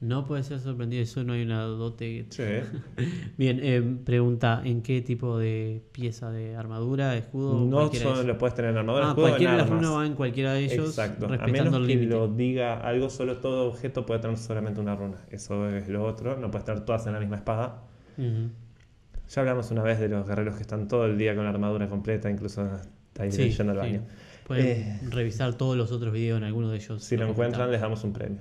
No 0.00 0.24
puede 0.24 0.44
ser 0.44 0.60
sorprendido, 0.60 1.02
eso 1.02 1.24
no 1.24 1.34
hay 1.34 1.42
una 1.42 1.62
dote. 1.64 2.24
Sí. 2.30 2.42
Bien, 3.36 3.60
eh, 3.62 3.82
pregunta, 4.04 4.62
¿en 4.64 4.80
qué 4.80 5.02
tipo 5.02 5.38
de 5.38 5.82
pieza 5.92 6.30
de 6.30 6.56
armadura, 6.56 7.16
escudo? 7.16 7.66
No 7.66 7.92
solo 7.92 8.22
lo 8.22 8.38
puedes 8.38 8.54
tener 8.54 8.70
en 8.70 8.78
armadura, 8.78 9.06
ah, 9.06 9.08
escudo 9.10 9.26
cualquiera 9.26 9.52
de 9.52 9.58
las 9.58 9.68
runas 9.68 9.90
va 9.92 10.06
en 10.06 10.14
cualquiera 10.14 10.52
de 10.54 10.64
ellos, 10.64 10.88
Exacto. 10.88 11.26
respetando 11.26 11.76
a 11.76 11.80
menos 11.80 11.86
que 11.86 11.96
lo 12.06 12.28
diga 12.28 12.80
algo, 12.80 13.10
solo 13.10 13.38
todo 13.38 13.68
objeto 13.68 14.06
puede 14.06 14.20
tener 14.20 14.38
solamente 14.38 14.80
una 14.80 14.94
runa. 14.94 15.18
Eso 15.30 15.68
es 15.68 15.88
lo 15.88 16.04
otro, 16.04 16.38
no 16.38 16.50
puedes 16.50 16.64
tener 16.64 16.84
todas 16.84 17.06
en 17.06 17.12
la 17.12 17.20
misma 17.20 17.36
espada. 17.36 17.82
Ya 19.30 19.40
hablamos 19.42 19.70
una 19.70 19.82
vez 19.82 19.98
de 20.00 20.08
los 20.08 20.26
guerreros 20.26 20.56
que 20.56 20.62
están 20.62 20.88
todo 20.88 21.06
el 21.06 21.16
día 21.16 21.34
con 21.34 21.44
la 21.44 21.50
armadura 21.50 21.88
completa, 21.88 22.28
incluso 22.30 22.64
está 23.08 23.22
ahí 23.22 23.30
Sí, 23.32 23.50
yendo 23.50 23.72
al 23.72 23.78
sí. 23.78 23.80
baño. 23.92 24.02
Pueden 24.46 24.66
Eh. 24.66 25.00
revisar 25.10 25.54
todos 25.54 25.76
los 25.76 25.92
otros 25.92 26.12
videos 26.12 26.38
en 26.38 26.44
alguno 26.44 26.68
de 26.70 26.76
ellos. 26.76 27.02
Si 27.04 27.16
lo 27.16 27.28
encuentran, 27.28 27.70
les 27.70 27.80
damos 27.80 28.02
un 28.02 28.12
premio. 28.12 28.40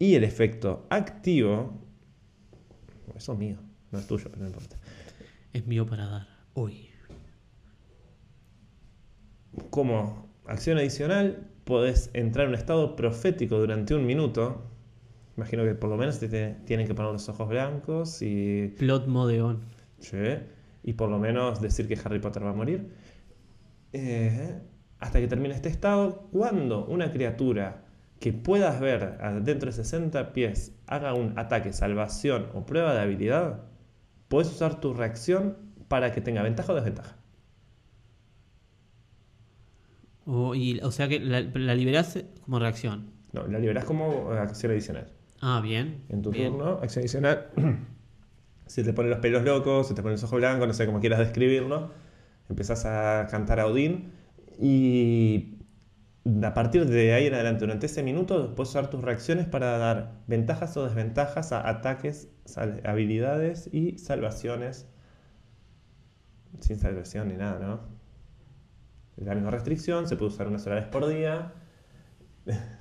Y 0.00 0.16
el 0.16 0.24
efecto 0.24 0.86
activo. 0.90 1.80
Eso 3.14 3.32
es 3.34 3.38
mío, 3.38 3.58
no 3.92 3.98
es 4.00 4.06
tuyo, 4.08 4.24
pero 4.30 4.42
no 4.42 4.48
importa. 4.48 4.76
Es 5.52 5.64
mío 5.66 5.86
para 5.86 6.06
dar 6.06 6.26
hoy. 6.54 6.88
Como 9.70 10.26
acción 10.46 10.78
adicional, 10.78 11.46
podés 11.64 12.10
entrar 12.12 12.44
en 12.46 12.50
un 12.50 12.54
estado 12.56 12.96
profético 12.96 13.58
durante 13.58 13.94
un 13.94 14.04
minuto. 14.04 14.62
Imagino 15.36 15.64
que 15.64 15.74
por 15.74 15.90
lo 15.90 15.96
menos 15.96 16.20
te 16.20 16.28
te 16.28 16.56
tienen 16.64 16.86
que 16.86 16.94
poner 16.94 17.12
los 17.12 17.28
ojos 17.28 17.48
blancos 17.48 18.22
y, 18.22 18.68
Plot 18.78 19.06
mode 19.06 19.42
on. 19.42 19.60
sí, 19.98 20.16
y 20.82 20.92
por 20.92 21.08
lo 21.08 21.18
menos 21.18 21.60
decir 21.60 21.88
que 21.88 21.98
Harry 22.04 22.20
Potter 22.20 22.44
va 22.44 22.50
a 22.50 22.54
morir. 22.54 22.88
Eh, 23.92 24.60
hasta 25.00 25.20
que 25.20 25.28
termine 25.28 25.54
este 25.54 25.68
estado, 25.68 26.28
cuando 26.32 26.86
una 26.86 27.10
criatura 27.10 27.84
que 28.20 28.32
puedas 28.32 28.80
ver 28.80 29.18
dentro 29.42 29.66
de 29.66 29.72
60 29.72 30.32
pies 30.32 30.72
haga 30.86 31.14
un 31.14 31.38
ataque, 31.38 31.72
salvación 31.72 32.48
o 32.54 32.64
prueba 32.64 32.94
de 32.94 33.00
habilidad, 33.00 33.64
puedes 34.28 34.50
usar 34.50 34.80
tu 34.80 34.94
reacción 34.94 35.56
para 35.88 36.12
que 36.12 36.20
tenga 36.20 36.42
ventaja 36.42 36.72
o 36.72 36.76
desventaja. 36.76 37.16
O, 40.26 40.54
y, 40.54 40.80
o 40.80 40.90
sea 40.90 41.08
que 41.08 41.20
la, 41.20 41.42
la 41.42 41.74
liberás 41.74 42.18
como 42.42 42.58
reacción. 42.58 43.10
No, 43.32 43.46
la 43.46 43.58
liberás 43.58 43.84
como 43.84 44.30
acción 44.30 44.72
adicional. 44.72 45.12
Ah, 45.46 45.60
bien. 45.60 46.06
En 46.08 46.22
tu 46.22 46.30
bien. 46.30 46.52
turno, 46.52 46.78
acción 46.82 47.02
adicional. 47.02 47.50
si 48.66 48.82
te 48.82 48.94
ponen 48.94 49.10
los 49.10 49.18
pelos 49.18 49.44
locos, 49.44 49.86
se 49.86 49.92
te 49.92 50.00
ponen 50.00 50.14
los 50.14 50.24
ojos 50.24 50.38
blancos, 50.38 50.66
no 50.66 50.72
sé 50.72 50.86
cómo 50.86 51.00
quieras 51.00 51.18
describirlo, 51.18 51.90
empezás 52.48 52.86
a 52.86 53.26
cantar 53.30 53.60
a 53.60 53.66
Odín 53.66 54.10
y 54.58 55.58
a 56.42 56.54
partir 56.54 56.86
de 56.86 57.12
ahí 57.12 57.26
en 57.26 57.34
adelante, 57.34 57.60
durante 57.60 57.84
ese 57.84 58.02
minuto, 58.02 58.54
puedes 58.54 58.70
usar 58.70 58.88
tus 58.88 59.02
reacciones 59.02 59.44
para 59.44 59.76
dar 59.76 60.22
ventajas 60.26 60.74
o 60.78 60.84
desventajas 60.86 61.52
a 61.52 61.68
ataques, 61.68 62.30
habilidades 62.82 63.68
y 63.70 63.98
salvaciones. 63.98 64.88
Sin 66.60 66.78
salvación 66.78 67.28
ni 67.28 67.34
nada, 67.34 67.58
¿no? 67.58 67.80
La 69.16 69.34
misma 69.34 69.50
restricción, 69.50 70.08
se 70.08 70.16
puede 70.16 70.32
usar 70.32 70.48
una 70.48 70.58
sola 70.58 70.76
vez 70.76 70.86
por 70.86 71.06
día. 71.06 71.52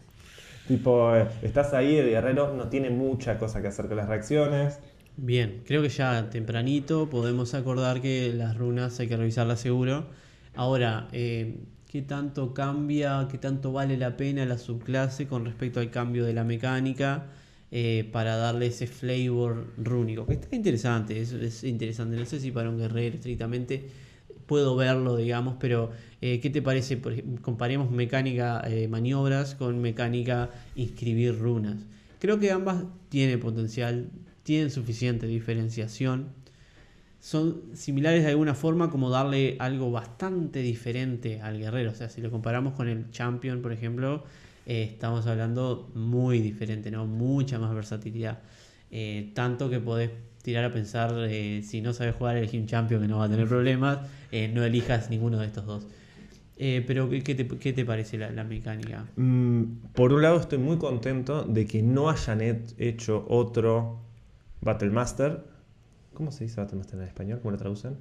tipo, 0.68 1.14
estás 1.42 1.74
ahí, 1.74 1.96
el 1.98 2.10
guerrero 2.10 2.54
no 2.54 2.70
tiene 2.70 2.90
mucha 2.90 3.38
cosa 3.38 3.62
que 3.62 3.68
hacer 3.68 3.88
con 3.88 3.98
las 3.98 4.08
reacciones. 4.08 4.80
Bien, 5.16 5.62
creo 5.66 5.82
que 5.82 5.90
ya 5.90 6.30
tempranito 6.30 7.10
podemos 7.10 7.54
acordar 7.54 8.02
que 8.02 8.34
las 8.34 8.58
runas 8.58 9.00
hay 9.00 9.08
que 9.08 9.18
revisarlas 9.18 9.60
seguro. 9.60 10.08
Ahora, 10.56 11.08
eh, 11.12 11.60
¿qué 11.88 12.02
tanto 12.02 12.54
cambia, 12.54 13.28
qué 13.30 13.38
tanto 13.38 13.72
vale 13.72 13.98
la 13.98 14.18
pena 14.18 14.46
la 14.46 14.58
subclase 14.58 15.28
con 15.28 15.46
respecto 15.46 15.80
al 15.80 15.92
cambio 15.92 16.26
de 16.26 16.34
la 16.34 16.44
mecánica 16.44 17.28
eh, 17.72 18.10
para 18.12 18.38
darle 18.38 18.68
ese 18.68 18.88
flavor 18.88 19.74
rúnico? 19.78 20.26
Que 20.26 20.34
está 20.34 20.56
interesante, 20.56 21.22
es, 21.22 21.32
es 21.34 21.64
interesante. 21.64 22.16
No 22.18 22.26
sé 22.26 22.40
si 22.40 22.52
para 22.52 22.70
un 22.70 22.78
guerrero 22.80 23.16
estrictamente 23.16 23.90
puedo 24.46 24.76
verlo, 24.76 25.16
digamos, 25.18 25.56
pero 25.60 25.92
eh, 26.22 26.40
¿qué 26.40 26.50
te 26.50 26.62
parece? 26.62 27.02
Comparemos 27.42 27.92
mecánica 27.92 28.62
eh, 28.68 28.88
maniobras 28.88 29.56
con 29.56 29.82
mecánica 29.82 30.50
inscribir 30.76 31.38
runas. 31.38 31.78
Creo 32.20 32.40
que 32.40 32.52
ambas 32.52 32.84
tienen 33.10 33.40
potencial, 33.40 34.10
tienen 34.44 34.72
suficiente 34.72 35.28
diferenciación. 35.28 36.30
Son 37.20 37.62
similares 37.74 38.24
de 38.24 38.30
alguna 38.30 38.54
forma 38.54 38.90
como 38.90 39.10
darle 39.10 39.56
algo 39.60 39.92
bastante 39.92 40.60
diferente 40.62 41.42
al 41.42 41.58
guerrero. 41.58 41.92
O 41.92 41.96
sea, 41.96 42.10
si 42.10 42.22
lo 42.22 42.32
comparamos 42.32 42.74
con 42.74 42.90
el 42.90 43.12
champion, 43.12 43.62
por 43.62 43.72
ejemplo, 43.72 44.24
eh, 44.66 44.84
estamos 44.92 45.28
hablando 45.28 45.90
muy 45.96 46.40
diferente, 46.40 46.92
¿no? 46.92 47.06
Mucha 47.06 47.60
más 47.60 47.74
versatilidad. 47.74 48.40
Eh, 48.92 49.32
tanto 49.34 49.70
que 49.70 49.80
podés 49.80 50.12
tirar 50.44 50.64
a 50.66 50.72
pensar, 50.72 51.12
eh, 51.30 51.64
si 51.64 51.82
no 51.82 51.94
sabes 51.94 52.16
jugar, 52.16 52.38
elegí 52.38 52.60
un 52.60 52.68
champion 52.68 53.02
que 53.02 53.08
no 53.08 53.18
va 53.18 53.26
a 53.26 53.30
tener 53.30 53.48
problemas. 53.48 54.00
eh, 54.32 54.48
no 54.54 54.64
elijas 54.64 55.10
ninguno 55.10 55.40
de 55.40 55.48
estos 55.48 55.66
dos. 55.66 55.88
Eh, 56.58 56.84
pero, 56.86 57.10
¿qué, 57.10 57.22
te, 57.36 57.48
qué 57.48 57.74
te 57.74 57.84
parece 57.86 58.18
la, 58.18 58.30
la 58.30 58.44
mecánica? 58.44 59.06
Mm, 59.16 59.64
por 59.96 60.14
un 60.14 60.22
lado, 60.22 60.40
estoy 60.40 60.60
muy 60.60 60.78
contento 60.78 61.44
de 61.44 61.66
que 61.66 61.82
no 61.82 62.10
hayan 62.10 62.42
he- 62.42 62.62
hecho 62.78 63.26
otro 63.28 64.00
Battle 64.62 64.92
Master. 64.92 65.44
¿Cómo 66.14 66.32
se 66.32 66.44
dice 66.44 66.62
Battle 66.62 66.78
Master 66.78 67.00
en 67.00 67.08
español? 67.08 67.40
¿Cómo 67.42 67.52
lo 67.52 67.58
traducen? 67.58 67.98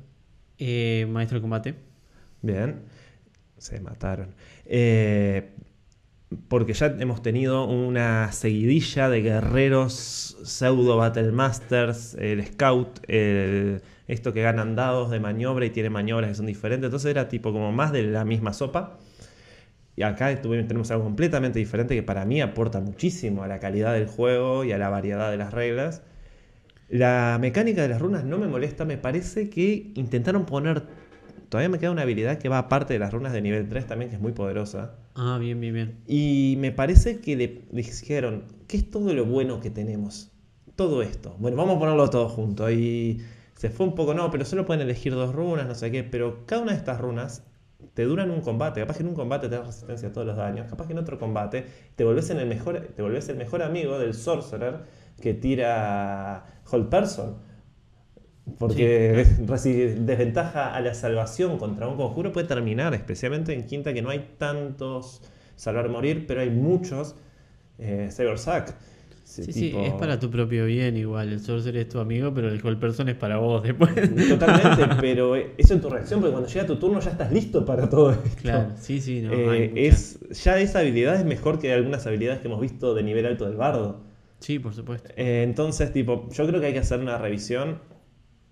Maestro 1.08 1.38
de 1.38 1.40
combate. 1.42 1.74
Bien, 2.42 2.82
se 3.58 3.80
mataron. 3.80 4.34
Eh, 4.66 5.54
porque 6.48 6.72
ya 6.72 6.86
hemos 6.98 7.22
tenido 7.22 7.64
una 7.66 8.32
seguidilla 8.32 9.08
de 9.08 9.22
guerreros 9.22 10.38
pseudo 10.44 10.96
Battle 10.96 11.32
Masters, 11.32 12.14
el 12.14 12.44
Scout, 12.46 13.00
esto 13.08 14.32
que 14.32 14.42
ganan 14.42 14.76
dados 14.76 15.10
de 15.10 15.20
maniobra 15.20 15.64
y 15.64 15.70
tiene 15.70 15.90
maniobras 15.90 16.30
que 16.30 16.34
son 16.34 16.46
diferentes. 16.46 16.86
Entonces 16.86 17.10
era 17.10 17.28
tipo 17.28 17.52
como 17.52 17.72
más 17.72 17.92
de 17.92 18.02
la 18.04 18.24
misma 18.24 18.52
sopa. 18.52 18.98
Y 19.94 20.02
acá 20.02 20.40
tenemos 20.40 20.90
algo 20.90 21.04
completamente 21.04 21.58
diferente 21.58 21.94
que 21.94 22.02
para 22.02 22.24
mí 22.24 22.40
aporta 22.40 22.80
muchísimo 22.80 23.42
a 23.42 23.46
la 23.46 23.58
calidad 23.60 23.92
del 23.92 24.06
juego 24.06 24.64
y 24.64 24.72
a 24.72 24.78
la 24.78 24.88
variedad 24.88 25.30
de 25.30 25.36
las 25.36 25.52
reglas. 25.52 26.02
La 26.88 27.38
mecánica 27.40 27.82
de 27.82 27.88
las 27.88 28.00
runas 28.00 28.24
no 28.24 28.38
me 28.38 28.48
molesta, 28.48 28.84
me 28.84 28.98
parece 28.98 29.50
que 29.50 29.92
intentaron 29.94 30.46
poner... 30.46 31.01
Todavía 31.52 31.68
me 31.68 31.78
queda 31.78 31.90
una 31.90 32.00
habilidad 32.00 32.38
que 32.38 32.48
va 32.48 32.56
aparte 32.56 32.94
de 32.94 32.98
las 32.98 33.12
runas 33.12 33.34
de 33.34 33.42
nivel 33.42 33.68
3 33.68 33.86
también, 33.86 34.08
que 34.08 34.16
es 34.16 34.22
muy 34.22 34.32
poderosa. 34.32 34.94
Ah, 35.14 35.36
bien, 35.38 35.60
bien, 35.60 35.74
bien. 35.74 35.98
Y 36.06 36.54
me 36.58 36.72
parece 36.72 37.20
que 37.20 37.36
le 37.36 37.66
dijeron, 37.70 38.44
¿qué 38.66 38.78
es 38.78 38.90
todo 38.90 39.12
lo 39.12 39.26
bueno 39.26 39.60
que 39.60 39.68
tenemos? 39.68 40.30
Todo 40.76 41.02
esto. 41.02 41.36
Bueno, 41.38 41.58
vamos 41.58 41.76
a 41.76 41.78
ponerlo 41.78 42.08
todo 42.08 42.30
junto. 42.30 42.70
Y 42.70 43.20
se 43.54 43.68
fue 43.68 43.84
un 43.84 43.94
poco, 43.94 44.14
no, 44.14 44.30
pero 44.30 44.46
solo 44.46 44.64
pueden 44.64 44.80
elegir 44.80 45.12
dos 45.12 45.34
runas, 45.34 45.66
no 45.66 45.74
sé 45.74 45.90
qué. 45.90 46.02
Pero 46.02 46.46
cada 46.46 46.62
una 46.62 46.72
de 46.72 46.78
estas 46.78 46.98
runas 46.98 47.44
te 47.92 48.04
duran 48.04 48.30
un 48.30 48.40
combate. 48.40 48.80
Capaz 48.80 48.96
que 48.96 49.02
en 49.02 49.10
un 49.10 49.14
combate 49.14 49.50
te 49.50 49.56
das 49.56 49.66
resistencia 49.66 50.08
a 50.08 50.12
todos 50.14 50.26
los 50.26 50.38
daños. 50.38 50.68
Capaz 50.70 50.86
que 50.86 50.94
en 50.94 51.00
otro 51.00 51.18
combate 51.18 51.66
te 51.96 52.02
volvés, 52.02 52.30
en 52.30 52.38
el, 52.38 52.46
mejor, 52.46 52.80
te 52.96 53.02
volvés 53.02 53.28
el 53.28 53.36
mejor 53.36 53.62
amigo 53.62 53.98
del 53.98 54.14
Sorcerer 54.14 54.76
que 55.20 55.34
tira 55.34 56.46
Hold 56.70 56.88
Person. 56.88 57.51
Porque 58.58 59.26
desventaja 60.00 60.74
a 60.74 60.80
la 60.80 60.94
salvación 60.94 61.58
contra 61.58 61.88
un 61.88 61.96
conjuro 61.96 62.32
puede 62.32 62.46
terminar, 62.46 62.94
especialmente 62.94 63.54
en 63.54 63.66
quinta 63.66 63.92
que 63.94 64.02
no 64.02 64.10
hay 64.10 64.34
tantos 64.38 65.22
salvar 65.56 65.88
morir, 65.88 66.26
pero 66.26 66.40
hay 66.40 66.50
muchos 66.50 67.14
eh, 67.78 68.08
Saber 68.10 68.38
Sack. 68.38 68.74
Sí, 69.24 69.72
es 69.74 69.94
para 69.94 70.18
tu 70.18 70.30
propio 70.30 70.66
bien 70.66 70.96
igual. 70.96 71.30
El 71.30 71.40
sorcerer 71.40 71.82
es 71.82 71.88
tu 71.88 72.00
amigo, 72.00 72.34
pero 72.34 72.48
el 72.48 72.62
whole 72.62 72.76
person 72.76 73.08
es 73.08 73.14
para 73.14 73.38
vos 73.38 73.62
después. 73.62 73.94
Totalmente, 74.28 74.94
pero 75.00 75.34
eso 75.36 75.72
en 75.72 75.80
tu 75.80 75.88
reacción, 75.88 76.20
porque 76.20 76.32
cuando 76.32 76.50
llega 76.50 76.66
tu 76.66 76.76
turno 76.76 77.00
ya 77.00 77.12
estás 77.12 77.32
listo 77.32 77.64
para 77.64 77.88
todo 77.88 78.12
esto. 78.12 78.28
claro, 78.42 78.72
sí, 78.78 79.00
sí, 79.00 79.22
no. 79.22 79.32
Eh, 79.32 79.72
es, 79.74 80.18
ya 80.42 80.58
esa 80.58 80.80
habilidad 80.80 81.16
es 81.16 81.24
mejor 81.24 81.58
que 81.58 81.72
algunas 81.72 82.06
habilidades 82.06 82.40
que 82.40 82.48
hemos 82.48 82.60
visto 82.60 82.94
de 82.94 83.02
nivel 83.04 83.24
alto 83.24 83.46
del 83.46 83.56
bardo. 83.56 84.02
Sí, 84.40 84.58
por 84.58 84.74
supuesto. 84.74 85.08
Eh, 85.16 85.44
entonces, 85.44 85.92
tipo, 85.92 86.28
yo 86.30 86.46
creo 86.46 86.60
que 86.60 86.66
hay 86.66 86.72
que 86.74 86.80
hacer 86.80 87.00
una 87.00 87.16
revisión 87.16 87.78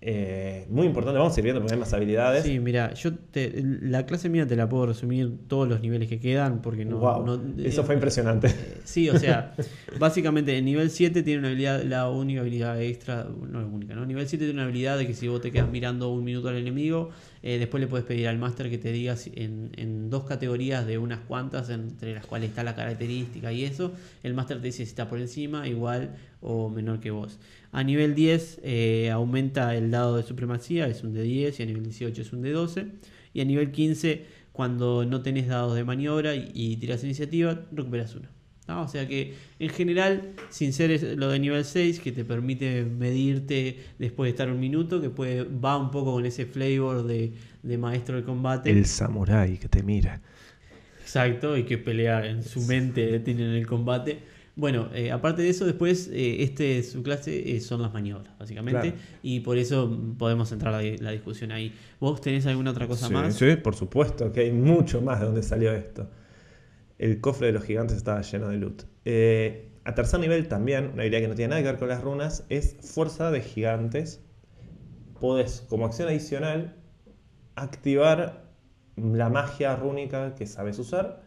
eh, 0.03 0.65
muy 0.69 0.87
importante. 0.87 1.19
Vamos 1.19 1.35
a 1.35 1.39
ir 1.39 1.43
viendo 1.43 1.61
porque 1.61 1.75
hay 1.75 1.79
más 1.79 1.93
habilidades. 1.93 2.43
Sí, 2.43 2.59
mira, 2.59 2.93
yo 2.95 3.13
te, 3.13 3.53
la 3.81 4.05
clase 4.07 4.29
mía 4.29 4.47
te 4.47 4.55
la 4.55 4.67
puedo 4.67 4.87
resumir 4.87 5.31
todos 5.47 5.67
los 5.69 5.79
niveles 5.81 6.09
que 6.09 6.19
quedan 6.19 6.61
porque 6.63 6.85
no. 6.85 6.97
Wow, 6.97 7.25
no- 7.25 7.41
eso 7.63 7.81
eh, 7.81 7.83
fue 7.83 7.93
impresionante. 7.95 8.49
Sí, 8.83 9.09
o 9.09 9.19
sea, 9.19 9.53
básicamente 9.99 10.57
en 10.57 10.65
nivel 10.65 10.89
7 10.89 11.21
tiene 11.21 11.39
una 11.39 11.49
habilidad, 11.49 11.83
la 11.83 12.09
única 12.09 12.41
habilidad 12.41 12.81
extra, 12.81 13.25
no 13.25 13.61
la 13.61 13.67
única, 13.67 13.93
¿no? 13.93 14.05
Nivel 14.05 14.27
7 14.27 14.45
tiene 14.45 14.59
una 14.59 14.63
habilidad 14.63 14.97
de 14.97 15.05
que 15.05 15.13
si 15.13 15.27
vos 15.27 15.39
te 15.39 15.51
quedas 15.51 15.69
mirando 15.69 16.09
un 16.11 16.23
minuto 16.23 16.49
al 16.49 16.55
enemigo, 16.57 17.09
eh, 17.43 17.57
después 17.59 17.81
le 17.81 17.87
puedes 17.87 18.05
pedir 18.05 18.27
al 18.27 18.37
máster 18.37 18.69
que 18.69 18.77
te 18.77 18.91
diga 18.91 19.15
si- 19.15 19.31
en, 19.35 20.09
dos 20.09 20.23
categorías 20.25 20.85
de 20.85 20.97
unas 20.97 21.19
cuantas, 21.21 21.69
entre 21.69 22.13
las 22.13 22.25
cuales 22.25 22.49
está 22.49 22.63
la 22.63 22.75
característica 22.75 23.51
y 23.53 23.63
eso, 23.63 23.93
el 24.23 24.33
máster 24.33 24.59
te 24.59 24.67
dice 24.67 24.77
si 24.77 24.83
está 24.83 25.09
por 25.09 25.19
encima, 25.19 25.67
igual 25.67 26.15
o 26.41 26.69
menor 26.69 26.99
que 26.99 27.11
vos. 27.11 27.39
A 27.71 27.83
nivel 27.83 28.15
10 28.15 28.59
eh, 28.63 29.09
aumenta 29.11 29.75
el 29.75 29.91
dado 29.91 30.17
de 30.17 30.23
supremacía, 30.23 30.87
es 30.87 31.03
un 31.03 31.13
de 31.13 31.23
10, 31.23 31.59
y 31.59 31.63
a 31.63 31.65
nivel 31.65 31.83
18 31.83 32.21
es 32.21 32.33
un 32.33 32.41
de 32.41 32.51
12. 32.51 32.87
Y 33.33 33.41
a 33.41 33.45
nivel 33.45 33.71
15, 33.71 34.25
cuando 34.51 35.05
no 35.05 35.21
tenés 35.21 35.47
dados 35.47 35.75
de 35.75 35.83
maniobra 35.85 36.35
y, 36.35 36.51
y 36.53 36.77
tirás 36.77 37.03
iniciativa, 37.03 37.65
recuperas 37.71 38.15
uno. 38.15 38.40
¿No? 38.71 38.83
O 38.83 38.87
sea 38.87 39.07
que 39.07 39.35
en 39.59 39.69
general, 39.69 40.33
sin 40.49 40.73
ser 40.73 41.17
lo 41.17 41.29
de 41.29 41.39
nivel 41.39 41.65
6, 41.65 41.99
que 41.99 42.11
te 42.11 42.23
permite 42.23 42.83
medirte 42.83 43.77
después 43.99 44.27
de 44.27 44.31
estar 44.31 44.49
un 44.49 44.59
minuto, 44.59 45.01
que 45.01 45.09
puede, 45.09 45.43
va 45.43 45.77
un 45.77 45.91
poco 45.91 46.13
con 46.13 46.25
ese 46.25 46.45
flavor 46.45 47.05
de, 47.05 47.33
de 47.63 47.77
maestro 47.77 48.15
de 48.15 48.23
combate. 48.23 48.71
El 48.71 48.85
samurái 48.85 49.57
que 49.57 49.67
te 49.67 49.83
mira. 49.83 50.21
Exacto, 51.01 51.57
y 51.57 51.63
que 51.63 51.77
pelea 51.77 52.25
en 52.25 52.43
su 52.43 52.61
mente 52.61 53.19
tienen 53.19 53.51
el 53.51 53.67
combate. 53.67 54.19
Bueno, 54.55 54.89
eh, 54.93 55.11
aparte 55.11 55.41
de 55.41 55.49
eso, 55.49 55.65
después 55.65 56.09
eh, 56.13 56.43
este 56.43 56.83
subclase 56.83 57.55
eh, 57.55 57.59
son 57.61 57.81
las 57.81 57.93
maniobras, 57.93 58.37
básicamente. 58.37 58.91
Claro. 58.91 58.97
Y 59.23 59.39
por 59.39 59.57
eso 59.57 59.97
podemos 60.17 60.51
entrar 60.51 60.73
la, 60.73 60.97
la 60.99 61.11
discusión 61.11 61.51
ahí. 61.51 61.73
¿Vos 61.99 62.21
tenés 62.21 62.45
alguna 62.45 62.71
otra 62.71 62.87
cosa 62.87 63.07
sí, 63.07 63.13
más? 63.13 63.35
Sí, 63.35 63.55
por 63.55 63.75
supuesto, 63.75 64.31
que 64.31 64.41
hay 64.41 64.51
mucho 64.51 65.01
más 65.01 65.19
de 65.19 65.25
donde 65.25 65.43
salió 65.43 65.73
esto. 65.73 66.09
El 67.01 67.19
cofre 67.19 67.47
de 67.47 67.53
los 67.53 67.63
gigantes 67.63 67.97
estaba 67.97 68.21
lleno 68.21 68.49
de 68.49 68.57
loot. 68.57 68.83
Eh, 69.05 69.71
a 69.85 69.95
tercer 69.95 70.19
nivel 70.19 70.47
también, 70.47 70.91
una 70.93 71.01
habilidad 71.01 71.21
que 71.21 71.27
no 71.29 71.33
tiene 71.33 71.49
nada 71.49 71.61
que 71.63 71.67
ver 71.69 71.79
con 71.79 71.87
las 71.87 72.03
runas, 72.03 72.45
es 72.49 72.77
fuerza 72.79 73.31
de 73.31 73.41
gigantes. 73.41 74.23
Podés, 75.19 75.65
como 75.67 75.87
acción 75.87 76.09
adicional, 76.09 76.75
activar 77.55 78.51
la 78.97 79.29
magia 79.29 79.75
rúnica 79.75 80.35
que 80.35 80.45
sabes 80.45 80.77
usar. 80.77 81.23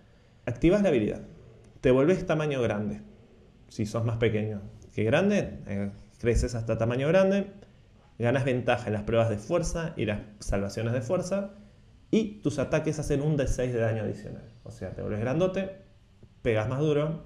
Activas 0.46 0.80
la 0.84 0.90
habilidad. 0.90 1.22
Te 1.80 1.90
volvés 1.90 2.24
tamaño 2.24 2.62
grande. 2.62 3.02
Si 3.66 3.84
sos 3.84 4.04
más 4.04 4.18
pequeño 4.18 4.62
que 4.94 5.02
grande, 5.02 5.58
eh, 5.66 5.90
creces 6.20 6.54
hasta 6.54 6.78
tamaño 6.78 7.08
grande. 7.08 7.50
Ganas 8.20 8.44
ventaja 8.44 8.86
en 8.86 8.92
las 8.92 9.02
pruebas 9.02 9.28
de 9.28 9.38
fuerza 9.38 9.92
y 9.96 10.04
las 10.04 10.20
salvaciones 10.38 10.92
de 10.92 11.00
fuerza. 11.00 11.56
Y 12.14 12.40
tus 12.42 12.58
ataques 12.60 12.98
hacen 13.00 13.22
un 13.22 13.36
D6 13.36 13.72
de 13.72 13.78
daño 13.80 14.02
adicional. 14.04 14.44
O 14.62 14.70
sea, 14.70 14.92
te 14.94 15.00
vuelves 15.02 15.20
grandote, 15.20 15.70
pegas 16.42 16.68
más 16.68 16.78
duro. 16.78 17.24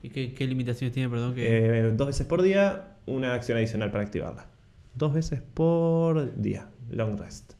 ¿Y 0.00 0.10
qué, 0.10 0.32
qué 0.32 0.46
limitaciones 0.46 0.92
tiene, 0.94 1.08
perdón? 1.08 1.34
Que... 1.34 1.46
eh, 1.88 1.92
dos 1.92 2.06
veces 2.06 2.26
por 2.26 2.40
día, 2.42 2.98
una 3.06 3.34
acción 3.34 3.58
adicional 3.58 3.90
para 3.90 4.04
activarla. 4.04 4.46
Dos 4.94 5.12
veces 5.12 5.40
por 5.54 6.40
día. 6.40 6.68
Long 6.90 7.18
rest. 7.18 7.54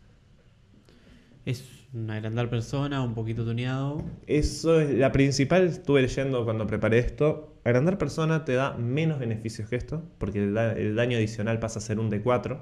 Es 1.44 1.64
un 1.92 2.08
agrandar 2.10 2.48
persona, 2.48 3.02
un 3.02 3.14
poquito 3.14 3.44
tuneado. 3.44 4.02
Eso 4.26 4.80
es 4.80 4.90
la 4.94 5.10
principal, 5.10 5.64
estuve 5.64 6.02
leyendo 6.02 6.44
cuando 6.44 6.66
preparé 6.66 6.98
esto. 6.98 7.58
Agrandar 7.64 7.98
persona 7.98 8.44
te 8.44 8.52
da 8.54 8.74
menos 8.76 9.18
beneficios 9.18 9.68
que 9.68 9.76
esto, 9.76 10.02
porque 10.18 10.38
el, 10.44 10.54
da- 10.54 10.72
el 10.74 10.94
daño 10.94 11.16
adicional 11.16 11.58
pasa 11.58 11.80
a 11.80 11.82
ser 11.82 11.98
un 11.98 12.10
D4. 12.10 12.60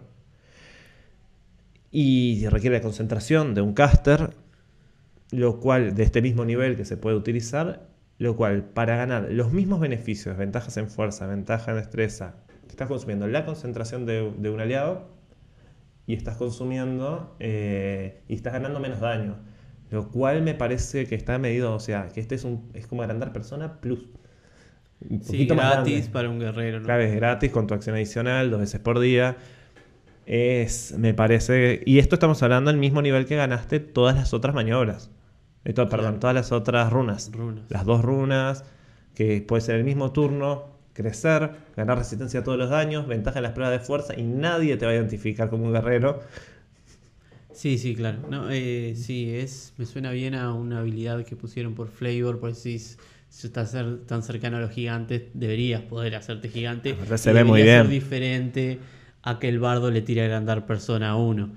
Y 1.90 2.47
requiere 2.49 2.76
la 2.76 2.82
concentración 2.82 3.54
de 3.54 3.62
un 3.62 3.75
caster, 3.75 4.30
lo 5.32 5.61
cual, 5.61 5.94
de 5.94 6.02
este 6.02 6.23
mismo 6.23 6.44
nivel 6.44 6.76
que 6.76 6.85
se 6.85 6.97
puede 6.97 7.16
utilizar, 7.16 7.88
lo 8.18 8.37
cual, 8.37 8.64
para 8.64 8.97
ganar 8.97 9.28
los 9.30 9.52
mismos 9.52 9.80
beneficios, 9.80 10.37
ventajas 10.37 10.76
en 10.76 10.88
fuerza, 10.88 11.26
ventaja 11.26 11.73
en 11.73 11.78
destreza, 11.78 12.37
estás 12.68 12.88
consumiendo 12.88 13.26
la 13.26 13.44
concentración 13.44 14.06
de, 14.06 14.32
de 14.38 14.50
un 14.50 14.61
aliado 14.61 15.09
y 16.06 16.14
estás 16.14 16.37
consumiendo 16.37 17.37
eh, 17.38 18.23
y 18.26 18.35
estás 18.35 18.52
ganando 18.52 18.80
menos 18.80 19.00
daño. 19.00 19.37
Lo 19.90 20.09
cual 20.09 20.42
me 20.42 20.54
parece 20.54 21.06
que 21.06 21.14
está 21.14 21.38
medido, 21.38 21.75
o 21.75 21.80
sea, 21.80 22.09
que 22.09 22.20
este 22.20 22.37
es, 22.37 22.44
un, 22.44 22.70
es 22.75 22.87
como 22.87 23.02
agrandar 23.02 23.32
persona 23.32 23.80
plus. 23.80 24.06
Un 25.09 25.23
Sí, 25.23 25.47
más 25.54 25.75
gratis 25.75 26.09
para 26.09 26.28
un 26.28 26.38
guerrero. 26.38 26.80
¿no? 26.80 26.85
Claro, 26.85 27.02
es 27.02 27.14
gratis 27.14 27.50
con 27.50 27.66
tu 27.66 27.75
acción 27.75 27.97
adicional, 27.97 28.50
dos 28.50 28.61
veces 28.61 28.80
por 28.80 28.99
día. 28.99 29.37
Es, 30.32 30.94
me 30.96 31.12
parece. 31.12 31.82
Y 31.84 31.99
esto 31.99 32.14
estamos 32.14 32.40
hablando 32.44 32.70
del 32.70 32.78
mismo 32.78 33.02
nivel 33.02 33.26
que 33.26 33.34
ganaste 33.34 33.80
todas 33.80 34.14
las 34.14 34.32
otras 34.32 34.54
maniobras. 34.54 35.10
Eh, 35.64 35.72
to- 35.72 35.88
Perdón, 35.88 36.20
todas 36.20 36.34
las 36.34 36.52
otras 36.52 36.92
runas. 36.92 37.32
Runas. 37.32 37.64
Las 37.68 37.84
dos 37.84 38.00
runas, 38.04 38.64
que 39.16 39.42
puede 39.42 39.60
ser 39.60 39.75
el 39.75 39.82
mismo 39.84 40.12
turno, 40.12 40.66
crecer, 40.92 41.50
ganar 41.76 41.99
resistencia 41.99 42.40
a 42.40 42.44
todos 42.44 42.58
los 42.58 42.70
daños, 42.70 43.08
ventaja 43.08 43.40
en 43.40 43.42
las 43.42 43.52
pruebas 43.54 43.76
de 43.76 43.84
fuerza 43.84 44.14
y 44.16 44.22
nadie 44.22 44.76
te 44.76 44.87
va 44.87 44.92
a 44.92 44.94
identificar 44.94 45.50
como 45.50 45.64
un 45.64 45.72
guerrero. 45.72 46.20
Sí, 47.52 47.78
sí, 47.78 47.96
claro. 47.96 48.18
No, 48.30 48.49
eh, 48.50 48.94
sí, 48.96 49.34
es, 49.34 49.75
me 49.76 49.84
suena 49.87 50.12
bien 50.12 50.37
a 50.37 50.54
una 50.54 50.78
habilidad 50.78 51.25
que 51.25 51.34
pusieron 51.34 51.75
por 51.75 51.88
Flavor, 51.88 52.38
por 52.38 52.54
si 52.54 52.76
s- 52.76 52.96
si 53.28 53.49
estás 53.49 53.76
tan 54.06 54.22
cercano 54.22 54.56
a 54.58 54.60
los 54.60 54.70
gigantes, 54.70 55.22
deberías 55.34 55.82
poder 55.82 56.14
hacerte 56.14 56.49
gigante. 56.49 56.94
Se 57.16 57.32
ve 57.32 57.42
muy 57.44 57.58
debería 57.60 57.82
ser 57.82 57.88
bien. 57.88 58.00
diferente 58.00 58.78
a 59.23 59.39
que 59.39 59.49
el 59.49 59.59
bardo 59.59 59.91
le 59.91 60.02
tire 60.02 60.23
a 60.23 60.25
agrandar 60.26 60.67
persona 60.67 61.11
a 61.11 61.17
uno. 61.17 61.50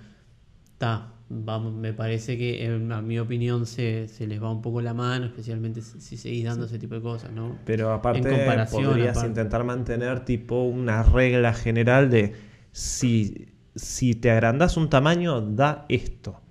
Está, 0.74 1.14
me 1.30 1.94
parece 1.94 2.38
que 2.38 2.66
en, 2.66 2.92
a 2.92 3.02
mi 3.02 3.18
opinión 3.20 3.66
se, 3.66 4.08
se 4.08 4.28
les 4.28 4.42
va 4.42 4.52
un 4.52 4.62
poco 4.62 4.82
la 4.82 4.94
mano, 4.94 5.26
especialmente 5.26 5.82
si, 5.82 6.00
si 6.02 6.18
seguís 6.18 6.44
dando 6.46 6.66
ese 6.66 6.78
tipo 6.80 6.96
de 6.96 7.02
cosas, 7.02 7.32
¿no? 7.32 7.58
Pero 7.66 7.92
aparte 7.92 8.30
En 8.30 8.36
comparación, 8.38 8.86
podrías 8.86 9.12
aparte. 9.18 9.30
intentar 9.30 9.64
mantener 9.64 10.26
tipo 10.26 10.64
una 10.64 11.04
regla 11.04 11.54
general 11.54 12.10
de 12.10 12.36
si, 12.72 13.48
si 13.76 14.16
te 14.16 14.32
agrandas 14.32 14.78
un 14.78 14.90
tamaño, 14.90 15.42
da 15.42 15.86
esto. 15.90 16.42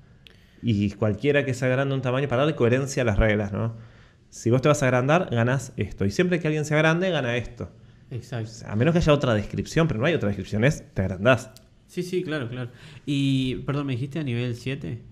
Y 0.62 0.90
cualquiera 0.92 1.44
que 1.44 1.54
se 1.54 1.66
agrande 1.66 1.94
un 1.94 2.02
tamaño, 2.02 2.28
para 2.28 2.42
darle 2.42 2.54
coherencia 2.56 3.02
a 3.02 3.06
las 3.06 3.18
reglas, 3.18 3.52
¿no? 3.52 3.74
Si 4.30 4.50
vos 4.50 4.62
te 4.62 4.68
vas 4.68 4.82
a 4.82 4.86
agrandar, 4.86 5.28
ganás 5.30 5.72
esto. 5.76 6.04
Y 6.04 6.10
siempre 6.10 6.40
que 6.40 6.46
alguien 6.48 6.64
se 6.64 6.74
agrande, 6.74 7.10
gana 7.10 7.36
esto. 7.36 7.70
Exacto. 8.12 8.50
O 8.50 8.54
sea, 8.54 8.72
a 8.72 8.76
menos 8.76 8.92
que 8.92 8.98
haya 8.98 9.12
otra 9.12 9.34
descripción, 9.34 9.88
pero 9.88 9.98
no 9.98 10.06
hay 10.06 10.14
otra 10.14 10.28
descripción, 10.28 10.64
es 10.64 10.84
te 10.94 11.02
agrandás. 11.02 11.50
Sí, 11.86 12.02
sí, 12.02 12.22
claro, 12.22 12.48
claro. 12.48 12.70
Y, 13.04 13.56
perdón, 13.66 13.86
¿me 13.86 13.92
dijiste 13.94 14.18
a 14.18 14.22
nivel 14.22 14.54
7? 14.54 15.02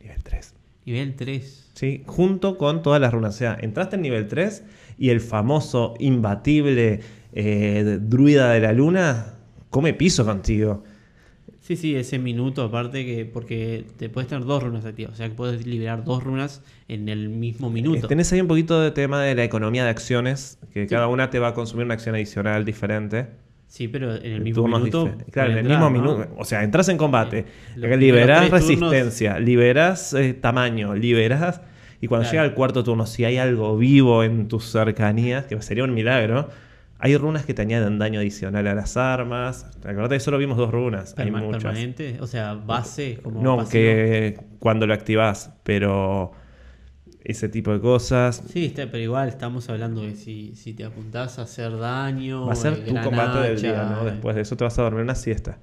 Nivel 0.00 0.22
3. 0.22 0.54
Nivel 0.84 1.16
3. 1.16 1.70
¿sí? 1.74 2.02
Junto 2.06 2.58
con 2.58 2.82
todas 2.82 3.00
las 3.00 3.12
runas. 3.12 3.34
O 3.34 3.38
sea, 3.38 3.56
entraste 3.60 3.96
en 3.96 4.02
nivel 4.02 4.28
3 4.28 4.64
y 4.98 5.10
el 5.10 5.20
famoso, 5.20 5.94
imbatible 5.98 7.00
eh, 7.32 7.98
druida 8.00 8.52
de 8.52 8.60
la 8.60 8.72
luna 8.72 9.34
come 9.70 9.94
piso 9.94 10.24
contigo. 10.24 10.84
Sí, 11.70 11.76
sí, 11.76 11.94
ese 11.94 12.18
minuto 12.18 12.64
aparte 12.64 13.06
que 13.06 13.24
porque 13.24 13.84
te 13.96 14.08
puedes 14.08 14.28
tener 14.28 14.44
dos 14.44 14.60
runas 14.60 14.84
activas, 14.84 15.12
o 15.12 15.16
sea 15.16 15.28
que 15.28 15.36
puedes 15.36 15.64
liberar 15.68 16.02
dos 16.02 16.24
runas 16.24 16.64
en 16.88 17.08
el 17.08 17.28
mismo 17.28 17.70
minuto. 17.70 18.06
Eh, 18.06 18.08
Tenés 18.08 18.32
ahí 18.32 18.40
un 18.40 18.48
poquito 18.48 18.80
de 18.80 18.90
tema 18.90 19.22
de 19.22 19.36
la 19.36 19.44
economía 19.44 19.84
de 19.84 19.90
acciones, 19.90 20.58
que 20.74 20.88
cada 20.88 21.06
una 21.06 21.30
te 21.30 21.38
va 21.38 21.46
a 21.48 21.54
consumir 21.54 21.84
una 21.84 21.94
acción 21.94 22.16
adicional 22.16 22.64
diferente. 22.64 23.28
Sí, 23.68 23.86
pero 23.86 24.16
en 24.16 24.24
el 24.24 24.32
En 24.38 24.42
mismo 24.42 24.66
minuto. 24.66 25.08
Claro, 25.30 25.52
en 25.52 25.58
el 25.58 25.66
entrar, 25.66 25.78
mismo 25.92 25.96
¿no? 26.08 26.16
minuto. 26.16 26.34
O 26.38 26.44
sea, 26.44 26.64
entras 26.64 26.88
en 26.88 26.96
combate, 26.96 27.44
primeros 27.74 28.00
liberás 28.00 28.48
tres 28.50 28.50
turnos- 28.64 28.90
resistencia, 28.90 29.38
liberás 29.38 30.12
eh, 30.14 30.34
tamaño, 30.34 30.96
liberás. 30.96 31.60
Y 32.00 32.08
cuando 32.08 32.24
Claro. 32.24 32.32
llega 32.32 32.44
el 32.46 32.54
cuarto 32.56 32.82
turno, 32.82 33.06
si 33.06 33.24
hay 33.24 33.36
algo 33.36 33.76
vivo 33.76 34.24
en 34.24 34.48
tus 34.48 34.64
cercanías, 34.72 35.44
que 35.46 35.62
sería 35.62 35.84
un 35.84 35.94
milagro, 35.94 36.48
hay 37.00 37.16
runas 37.16 37.44
que 37.46 37.54
te 37.54 37.62
añaden 37.62 37.98
daño 37.98 38.20
adicional 38.20 38.66
a 38.66 38.74
las 38.74 38.96
armas. 38.96 39.66
Acordate 39.84 40.16
que 40.16 40.20
solo 40.20 40.38
vimos 40.38 40.56
dos 40.58 40.70
runas, 40.70 41.14
hay 41.18 41.30
Perma- 41.30 41.40
muchas. 41.40 41.62
permanente, 41.62 42.18
o 42.20 42.26
sea, 42.26 42.54
base 42.54 43.18
como 43.22 43.42
No, 43.42 43.56
pasivo. 43.56 43.72
que 43.72 44.38
cuando 44.58 44.86
lo 44.86 44.94
activás, 44.94 45.52
pero 45.62 46.32
ese 47.24 47.48
tipo 47.48 47.72
de 47.72 47.80
cosas. 47.80 48.42
Sí, 48.48 48.66
está, 48.66 48.86
pero 48.90 48.98
igual 49.02 49.28
estamos 49.28 49.68
hablando 49.68 50.02
de 50.02 50.14
si, 50.14 50.54
si 50.54 50.72
te 50.74 50.84
apuntás 50.84 51.38
a 51.38 51.42
hacer 51.42 51.76
daño. 51.78 52.46
Va 52.46 52.52
a 52.52 52.56
ser 52.56 52.74
eh, 52.74 52.84
tu 52.88 52.94
combate 52.94 53.38
del 53.40 53.60
día, 53.62 53.84
¿no? 53.84 54.04
Después 54.04 54.36
de 54.36 54.42
eso 54.42 54.56
te 54.56 54.64
vas 54.64 54.78
a 54.78 54.82
dormir 54.82 55.02
una 55.02 55.14
siesta. 55.14 55.58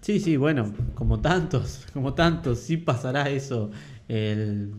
Sí, 0.00 0.20
sí, 0.20 0.36
bueno, 0.36 0.72
como 0.94 1.20
tantos, 1.20 1.86
como 1.92 2.14
tantos, 2.14 2.60
sí 2.60 2.76
pasará 2.76 3.28
eso 3.28 3.70
el, 4.08 4.72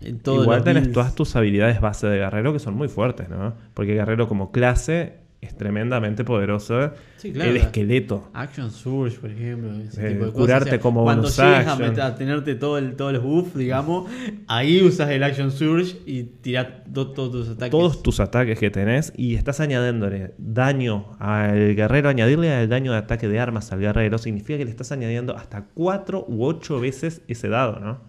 en 0.00 0.20
todos 0.20 0.42
Igual 0.44 0.62
tenés 0.62 0.84
builds. 0.84 0.94
todas 0.94 1.14
tus 1.14 1.34
habilidades 1.36 1.80
base 1.80 2.06
de 2.06 2.18
guerrero 2.18 2.52
que 2.52 2.58
son 2.60 2.74
muy 2.74 2.88
fuertes, 2.88 3.28
¿no? 3.28 3.54
Porque 3.74 3.94
guerrero 3.94 4.28
como 4.28 4.52
clase 4.52 5.14
es 5.40 5.56
tremendamente 5.56 6.24
poderoso. 6.24 6.90
Sí, 7.16 7.32
claro. 7.32 7.50
El 7.50 7.58
esqueleto. 7.58 8.28
Action 8.34 8.72
Surge, 8.72 9.18
por 9.20 9.30
ejemplo, 9.30 9.72
ese 9.72 10.04
Eh, 10.04 10.10
tipo 10.12 10.24
de 10.26 10.32
cosas. 10.32 10.34
curarte 10.46 10.80
como 10.80 11.04
Cuando 11.04 11.28
llegues 11.28 11.38
a, 11.40 11.58
action. 11.72 11.94
met- 11.94 12.00
a 12.00 12.14
tenerte 12.16 12.54
todo 12.56 12.76
el, 12.76 12.96
todos 12.96 13.12
los 13.12 13.22
buffs, 13.22 13.54
digamos, 13.56 14.10
ahí 14.48 14.82
usas 14.82 15.10
el 15.10 15.22
Action 15.22 15.52
Surge 15.52 15.96
y 16.06 16.24
tirás 16.24 16.66
do- 16.86 17.12
todos 17.12 17.30
tus 17.30 17.48
ataques. 17.50 17.70
Todos 17.70 18.02
tus 18.02 18.18
ataques 18.18 18.58
que 18.58 18.70
tenés 18.70 19.12
y 19.16 19.36
estás 19.36 19.60
añadiéndole 19.60 20.34
daño 20.38 21.16
al 21.20 21.76
guerrero, 21.76 22.08
añadirle 22.08 22.62
el 22.62 22.68
daño 22.68 22.90
de 22.90 22.98
ataque 22.98 23.28
de 23.28 23.38
armas 23.38 23.70
al 23.70 23.78
guerrero 23.78 24.18
significa 24.18 24.58
que 24.58 24.64
le 24.64 24.70
estás 24.72 24.90
añadiendo 24.90 25.36
hasta 25.36 25.66
4 25.74 26.24
u 26.26 26.44
8 26.44 26.80
veces 26.80 27.22
ese 27.28 27.48
dado, 27.48 27.78
¿no? 27.78 28.00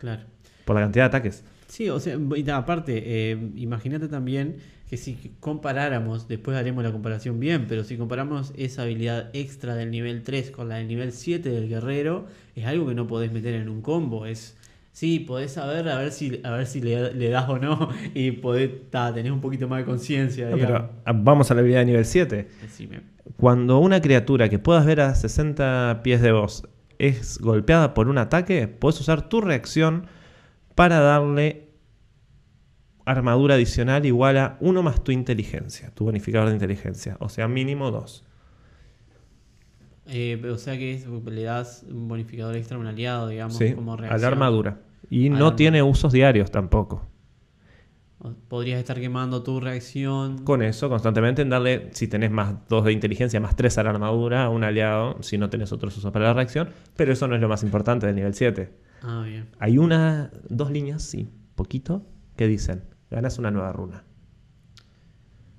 Claro. 0.00 0.22
Por 0.64 0.74
la 0.74 0.82
cantidad 0.82 1.04
de 1.04 1.08
ataques. 1.16 1.44
Sí, 1.68 1.88
o 1.90 1.98
sea, 2.00 2.16
y 2.36 2.50
aparte, 2.50 3.02
eh, 3.04 3.50
imagínate 3.56 4.08
también 4.08 4.56
que 4.88 4.96
si 4.96 5.32
comparáramos, 5.40 6.28
después 6.28 6.56
haremos 6.56 6.84
la 6.84 6.92
comparación 6.92 7.40
bien, 7.40 7.66
pero 7.68 7.82
si 7.82 7.96
comparamos 7.96 8.52
esa 8.56 8.82
habilidad 8.82 9.30
extra 9.32 9.74
del 9.74 9.90
nivel 9.90 10.22
3 10.22 10.52
con 10.52 10.68
la 10.68 10.76
del 10.76 10.86
nivel 10.86 11.12
7 11.12 11.48
del 11.48 11.68
guerrero, 11.68 12.26
es 12.54 12.66
algo 12.66 12.86
que 12.86 12.94
no 12.94 13.06
podés 13.06 13.32
meter 13.32 13.54
en 13.54 13.68
un 13.68 13.82
combo. 13.82 14.26
Es, 14.26 14.56
sí, 14.92 15.18
podés 15.18 15.52
saber 15.52 15.88
a 15.88 15.98
ver 15.98 16.12
si, 16.12 16.40
a 16.44 16.52
ver 16.52 16.66
si 16.66 16.80
le, 16.80 17.12
le 17.14 17.30
das 17.30 17.48
o 17.48 17.58
no 17.58 17.90
y 18.14 18.30
podés, 18.30 18.90
ta, 18.90 19.12
tenés 19.12 19.32
un 19.32 19.40
poquito 19.40 19.66
más 19.66 19.80
de 19.80 19.86
conciencia. 19.86 20.50
No, 20.50 20.56
digamos. 20.56 20.82
pero 20.82 20.92
ah, 21.04 21.12
vamos 21.12 21.50
a 21.50 21.54
la 21.54 21.60
habilidad 21.60 21.80
de 21.80 21.86
nivel 21.86 22.04
7. 22.04 22.48
Decime. 22.62 23.00
Cuando 23.38 23.80
una 23.80 24.00
criatura 24.00 24.48
que 24.48 24.60
puedas 24.60 24.86
ver 24.86 25.00
a 25.00 25.16
60 25.16 26.00
pies 26.04 26.22
de 26.22 26.30
vos 26.30 26.62
es 27.00 27.38
golpeada 27.38 27.92
por 27.92 28.08
un 28.08 28.18
ataque, 28.18 28.68
puedes 28.68 29.00
usar 29.00 29.28
tu 29.28 29.40
reacción 29.40 30.06
para 30.76 31.00
darle 31.00 31.65
armadura 33.06 33.54
adicional 33.54 34.04
igual 34.04 34.36
a 34.36 34.56
1 34.60 34.82
más 34.82 35.02
tu 35.02 35.12
inteligencia, 35.12 35.90
tu 35.94 36.04
bonificador 36.04 36.48
de 36.48 36.54
inteligencia, 36.54 37.16
o 37.20 37.28
sea, 37.30 37.48
mínimo 37.48 37.90
2. 37.90 38.24
Eh, 40.08 40.40
o 40.52 40.58
sea 40.58 40.76
que 40.78 40.94
es- 40.94 41.06
le 41.06 41.42
das 41.42 41.84
un 41.90 42.06
bonificador 42.08 42.54
extra 42.56 42.76
a 42.76 42.80
un 42.80 42.86
aliado, 42.86 43.28
digamos, 43.28 43.56
Sí, 43.56 43.72
como 43.72 43.94
a 43.94 43.96
reacción. 43.96 44.20
la 44.20 44.28
armadura. 44.28 44.80
Y 45.10 45.26
A 45.26 45.30
no 45.30 45.36
armadura. 45.36 45.56
tiene 45.56 45.82
usos 45.82 46.12
diarios 46.12 46.50
tampoco. 46.50 47.08
Podrías 48.48 48.80
estar 48.80 48.98
quemando 48.98 49.42
tu 49.42 49.60
reacción. 49.60 50.38
Con 50.44 50.62
eso, 50.62 50.88
constantemente 50.88 51.42
en 51.42 51.50
darle, 51.50 51.90
si 51.92 52.08
tenés 52.08 52.30
más 52.30 52.54
2 52.68 52.84
de 52.84 52.92
inteligencia, 52.92 53.38
más 53.40 53.54
3 53.54 53.76
a 53.78 53.82
la 53.84 53.90
armadura, 53.90 54.44
a 54.44 54.48
un 54.48 54.64
aliado, 54.64 55.22
si 55.22 55.38
no 55.38 55.48
tenés 55.50 55.70
otros 55.70 55.96
usos 55.96 56.10
para 56.12 56.24
la 56.26 56.32
reacción, 56.34 56.70
pero 56.96 57.12
eso 57.12 57.28
no 57.28 57.34
es 57.36 57.40
lo 57.40 57.48
más 57.48 57.62
importante 57.62 58.06
del 58.06 58.16
nivel 58.16 58.34
7. 58.34 58.72
Ah, 59.02 59.22
bien. 59.24 59.46
Hay 59.60 59.78
una, 59.78 60.30
dos 60.48 60.70
líneas, 60.72 61.02
sí, 61.02 61.28
poquito, 61.54 62.04
que 62.36 62.48
dicen, 62.48 62.82
ganas 63.10 63.38
una 63.38 63.50
nueva 63.50 63.72
runa. 63.72 64.04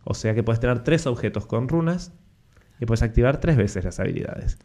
O 0.03 0.13
sea 0.13 0.33
que 0.33 0.43
puedes 0.43 0.59
tener 0.59 0.83
tres 0.83 1.05
objetos 1.05 1.45
con 1.45 1.67
runas 1.67 2.13
y 2.79 2.85
puedes 2.85 3.01
activar 3.03 3.39
tres 3.39 3.57
veces 3.57 3.83
las 3.83 3.99
habilidades. 3.99 4.57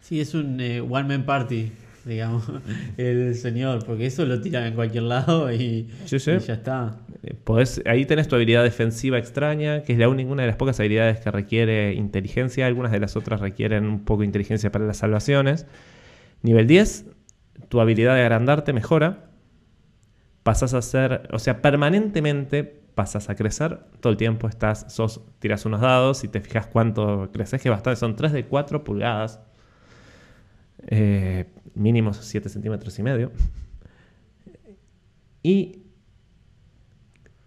Sí, 0.00 0.20
es 0.20 0.34
un 0.34 0.60
eh, 0.60 0.80
one 0.80 1.04
man 1.04 1.26
party, 1.26 1.72
digamos, 2.04 2.50
el 2.96 3.34
señor, 3.34 3.84
porque 3.84 4.06
eso 4.06 4.24
lo 4.24 4.40
tiran 4.40 4.64
en 4.64 4.74
cualquier 4.74 5.02
lado 5.04 5.52
y, 5.52 5.90
Sí, 6.06 6.18
sí. 6.18 6.30
y 6.32 6.38
ya 6.38 6.54
está. 6.54 6.96
Eh, 7.22 7.34
podés- 7.44 7.82
ahí 7.86 8.06
tenés 8.06 8.28
tu 8.28 8.36
habilidad 8.36 8.62
defensiva 8.62 9.18
extraña, 9.18 9.82
que 9.82 9.92
es 9.92 9.98
la 9.98 10.08
única, 10.08 10.30
una 10.30 10.42
de 10.42 10.48
las 10.48 10.56
pocas 10.56 10.78
habilidades 10.80 11.20
que 11.20 11.30
requiere 11.30 11.92
inteligencia. 11.94 12.66
Algunas 12.66 12.92
de 12.92 13.00
las 13.00 13.16
otras 13.16 13.40
requieren 13.40 13.84
un 13.86 14.04
poco 14.04 14.20
de 14.20 14.26
inteligencia 14.26 14.70
para 14.72 14.86
las 14.86 14.98
salvaciones. 14.98 15.66
Nivel 16.42 16.66
10, 16.68 17.06
tu 17.68 17.80
habilidad 17.80 18.14
de 18.14 18.20
agrandarte 18.22 18.72
mejora. 18.72 19.25
Pasas 20.46 20.74
a 20.74 20.82
ser, 20.82 21.28
o 21.32 21.40
sea, 21.40 21.60
permanentemente 21.60 22.62
pasas 22.94 23.28
a 23.30 23.34
crecer. 23.34 23.80
Todo 23.98 24.12
el 24.12 24.16
tiempo 24.16 24.46
estás, 24.46 24.86
sos, 24.94 25.20
tiras 25.40 25.66
unos 25.66 25.80
dados 25.80 26.22
y 26.22 26.28
te 26.28 26.40
fijas 26.40 26.68
cuánto 26.68 27.30
creces, 27.32 27.60
que 27.60 27.68
bastante, 27.68 27.98
son 27.98 28.14
3 28.14 28.30
de 28.30 28.46
4 28.46 28.84
pulgadas. 28.84 29.40
Eh, 30.86 31.46
mínimo 31.74 32.14
7 32.14 32.48
centímetros 32.48 32.96
y 32.96 33.02
medio. 33.02 33.32
Y 35.42 35.82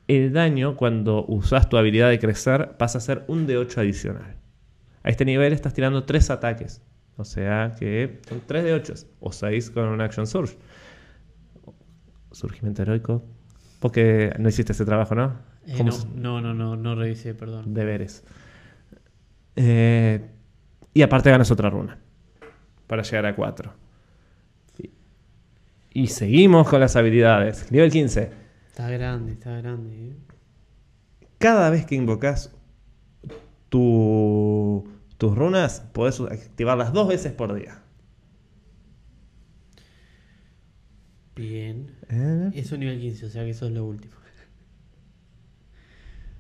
el 0.09 0.33
daño 0.33 0.75
cuando 0.75 1.23
usas 1.25 1.69
tu 1.69 1.77
habilidad 1.77 2.09
de 2.09 2.19
crecer 2.19 2.75
pasa 2.75 2.97
a 2.97 3.01
ser 3.01 3.23
un 3.29 3.47
de 3.47 3.55
8 3.55 3.79
adicional. 3.79 4.35
A 5.03 5.09
este 5.09 5.23
nivel 5.23 5.53
estás 5.53 5.73
tirando 5.73 6.03
3 6.03 6.31
ataques. 6.31 6.81
O 7.15 7.23
sea 7.23 7.77
que 7.79 8.19
son 8.27 8.41
3 8.45 8.62
de 8.65 8.73
8 8.73 8.93
o 9.21 9.31
6 9.31 9.69
con 9.69 9.85
un 9.85 10.01
Action 10.01 10.27
Surge. 10.27 10.57
Surgimiento 12.31 12.81
heroico. 12.81 13.23
Porque 13.79 14.33
no 14.39 14.49
hiciste 14.49 14.73
ese 14.73 14.85
trabajo, 14.85 15.15
¿no? 15.15 15.39
Eh, 15.65 15.73
¿Cómo 15.77 15.85
no, 15.89 15.91
se- 15.91 16.07
no, 16.09 16.41
no, 16.41 16.53
no, 16.53 16.75
no 16.75 16.95
revisé, 16.95 17.33
perdón. 17.33 17.73
Deberes. 17.73 18.23
Eh, 19.55 20.29
y 20.93 21.01
aparte 21.01 21.29
ganas 21.29 21.49
otra 21.51 21.69
runa. 21.69 21.99
Para 22.87 23.03
llegar 23.03 23.25
a 23.25 23.35
4. 23.35 23.71
Y, 24.79 24.89
y 25.93 26.07
seguimos 26.07 26.67
con 26.67 26.79
las 26.79 26.95
habilidades. 26.95 27.71
Nivel 27.71 27.91
15. 27.91 28.31
Está 28.67 28.89
grande, 28.89 29.33
está 29.33 29.51
grande. 29.57 30.09
¿eh? 30.09 30.15
Cada 31.37 31.69
vez 31.69 31.85
que 31.85 31.95
invocas 31.95 32.53
tu- 33.69 34.87
tus 35.17 35.35
runas, 35.37 35.81
podés 35.93 36.19
activarlas 36.21 36.91
dos 36.93 37.07
veces 37.07 37.31
por 37.33 37.53
día. 37.53 37.81
Bien. 41.35 41.95
¿Eh? 42.10 42.52
Eso 42.54 42.78
nivel 42.78 43.00
15, 43.00 43.26
o 43.26 43.30
sea 43.30 43.43
que 43.43 43.52
eso 43.52 43.67
es 43.67 43.72
lo 43.74 43.86
último. 43.86 44.15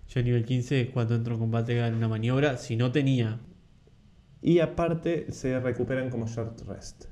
Yo 0.09 0.23
nivel 0.23 0.43
15, 0.43 0.89
cuando 0.91 1.15
entro 1.15 1.35
en 1.35 1.39
combate 1.39 1.75
gano 1.75 1.95
una 1.95 2.07
maniobra, 2.07 2.57
si 2.57 2.75
no 2.75 2.91
tenía. 2.91 3.39
Y 4.41 4.59
aparte 4.59 5.31
se 5.31 5.59
recuperan 5.59 6.09
como 6.09 6.27
short 6.27 6.61
rest. 6.67 7.05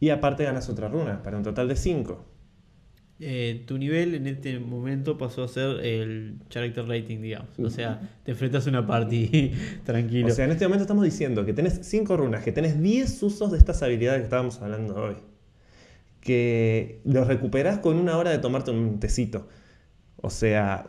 Y 0.00 0.10
aparte 0.10 0.44
ganas 0.44 0.68
otra 0.68 0.88
runa, 0.88 1.22
para 1.22 1.36
un 1.36 1.42
total 1.42 1.68
de 1.68 1.76
5. 1.76 2.24
eh, 3.20 3.64
tu 3.66 3.78
nivel 3.78 4.14
en 4.14 4.26
este 4.26 4.58
momento 4.58 5.16
pasó 5.18 5.44
a 5.44 5.48
ser 5.48 5.80
el 5.84 6.40
character 6.48 6.86
rating, 6.86 7.20
digamos. 7.20 7.58
O 7.58 7.70
sea, 7.70 8.00
te 8.24 8.32
enfrentas 8.32 8.66
a 8.66 8.70
una 8.70 8.86
party 8.86 9.52
tranquilo. 9.84 10.28
O 10.28 10.30
sea, 10.30 10.46
en 10.46 10.52
este 10.52 10.64
momento 10.66 10.82
estamos 10.84 11.04
diciendo 11.04 11.44
que 11.44 11.52
tenés 11.52 11.80
5 11.82 12.16
runas, 12.16 12.42
que 12.42 12.52
tenés 12.52 12.80
10 12.80 13.22
usos 13.22 13.52
de 13.52 13.58
estas 13.58 13.82
habilidades 13.82 14.20
que 14.20 14.24
estábamos 14.24 14.60
hablando 14.62 14.94
hoy. 14.96 15.16
Que 16.24 17.00
los 17.04 17.28
recuperás 17.28 17.78
con 17.78 17.96
una 17.98 18.18
hora 18.18 18.30
de 18.30 18.38
tomarte 18.38 18.72
un 18.72 18.98
tecito. 18.98 19.46
O 20.16 20.30
sea, 20.30 20.86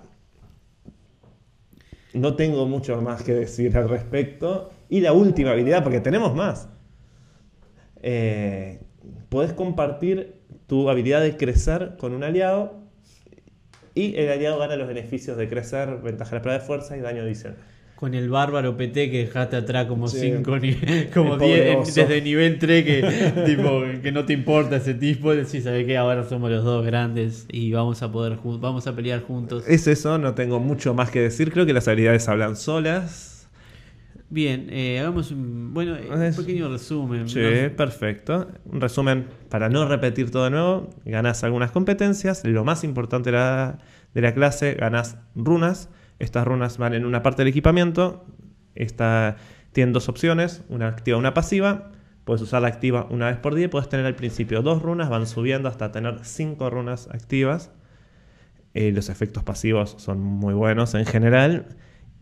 no 2.14 2.36
tengo 2.36 2.66
mucho 2.66 3.02
más 3.02 3.22
que 3.22 3.34
decir 3.34 3.76
al 3.78 3.90
respecto. 3.90 4.72
Y 4.90 5.02
la 5.02 5.14
última 5.14 5.52
habilidad, 5.52 5.84
porque 5.84 6.00
tenemos 6.00 6.34
más. 6.34 6.70
Eh, 8.02 8.80
podés 9.30 9.54
compartir 9.54 10.42
tu 10.68 10.90
habilidad 10.90 11.22
de 11.22 11.38
crecer 11.38 11.98
con 12.00 12.14
un 12.14 12.24
aliado. 12.24 12.86
Y 13.94 14.16
el 14.16 14.30
aliado 14.30 14.58
gana 14.58 14.76
los 14.76 14.88
beneficios 14.88 15.38
de 15.38 15.48
crecer, 15.50 15.98
ventaja 16.02 16.32
de 16.32 16.36
la 16.38 16.42
prueba 16.42 16.60
de 16.60 16.66
fuerza 16.66 16.98
y 16.98 17.02
daño 17.02 17.22
adicional. 17.22 17.58
Con 17.96 18.14
el 18.14 18.30
bárbaro 18.30 18.76
PT 18.76 19.10
que 19.10 19.20
dejaste 19.20 19.56
atrás 19.56 19.86
como 19.86 20.08
Sí. 20.10 20.20
5 20.20 20.44
como 21.14 21.34
El 21.34 21.40
pobre 21.40 21.64
10 21.64 21.78
oso. 21.78 21.92
desde 22.02 22.22
nivel 22.22 22.60
3 22.60 22.84
que 22.84 23.34
tipo 23.46 23.84
que 24.04 24.12
no 24.12 24.26
te 24.26 24.34
importa 24.34 24.76
ese 24.76 24.94
tipo, 24.96 25.34
sí 25.46 25.62
sabes 25.62 25.86
que 25.86 25.98
ahora 25.98 26.24
somos 26.28 26.52
los 26.52 26.64
dos 26.66 26.86
grandes 26.86 27.46
y 27.50 27.72
vamos 27.72 28.02
a 28.04 28.12
poder 28.12 28.38
vamos 28.44 28.86
a 28.88 28.96
pelear 28.96 29.22
juntos. 29.22 29.64
Es 29.68 29.88
eso, 29.88 30.18
no 30.18 30.34
tengo 30.34 30.60
mucho 30.60 30.94
más 30.94 31.10
que 31.10 31.22
decir. 31.22 31.52
Creo 31.54 31.66
que 31.66 31.72
las 31.74 31.88
habilidades 31.88 32.28
hablan 32.28 32.58
solas. 32.58 33.32
Bien, 34.30 34.68
eh, 34.72 35.00
hagamos 35.00 35.32
un 35.32 35.74
bueno, 35.74 35.96
eh, 35.96 36.10
un 36.10 36.36
pequeño 36.36 36.68
resumen. 36.70 37.30
Sí, 37.30 37.40
¿no? 37.40 37.76
perfecto. 37.78 38.50
Un 38.66 38.82
resumen, 38.82 39.28
para 39.50 39.70
no 39.70 39.88
repetir 39.88 40.32
todo 40.32 40.46
de 40.46 40.50
nuevo, 40.50 40.90
ganas 41.06 41.44
algunas 41.44 41.72
competencias. 41.72 42.44
Lo 42.44 42.64
más 42.66 42.84
importante 42.84 43.32
de 43.32 43.38
la, 43.38 43.78
de 44.14 44.22
la 44.22 44.34
clase, 44.34 44.74
ganas 44.74 45.18
runas. 45.36 45.90
Estas 46.20 46.46
runas 46.46 46.78
van 46.78 46.94
en 46.94 47.06
una 47.06 47.24
parte 47.24 47.42
del 47.42 47.50
equipamiento. 47.50 48.26
Esta, 48.76 49.38
tienen 49.72 49.94
dos 49.94 50.10
opciones, 50.10 50.64
una 50.70 50.88
activa 50.88 51.18
y 51.18 51.20
una 51.20 51.34
pasiva. 51.34 51.92
Puedes 52.24 52.42
usar 52.42 52.62
la 52.62 52.70
activa 52.70 53.08
una 53.10 53.28
vez 53.28 53.38
por 53.38 53.56
día. 53.56 53.70
Puedes 53.70 53.90
tener 53.90 54.06
al 54.06 54.16
principio 54.16 54.62
dos 54.62 54.82
runas, 54.82 55.10
van 55.10 55.28
subiendo 55.28 55.70
hasta 55.70 55.92
tener 55.92 56.20
cinco 56.24 56.70
runas 56.70 57.08
activas. 57.12 57.72
Eh, 58.74 58.92
los 58.92 59.10
efectos 59.10 59.44
pasivos 59.44 59.96
son 59.98 60.20
muy 60.20 60.54
buenos 60.54 60.96
en 60.96 61.06
general. 61.06 61.68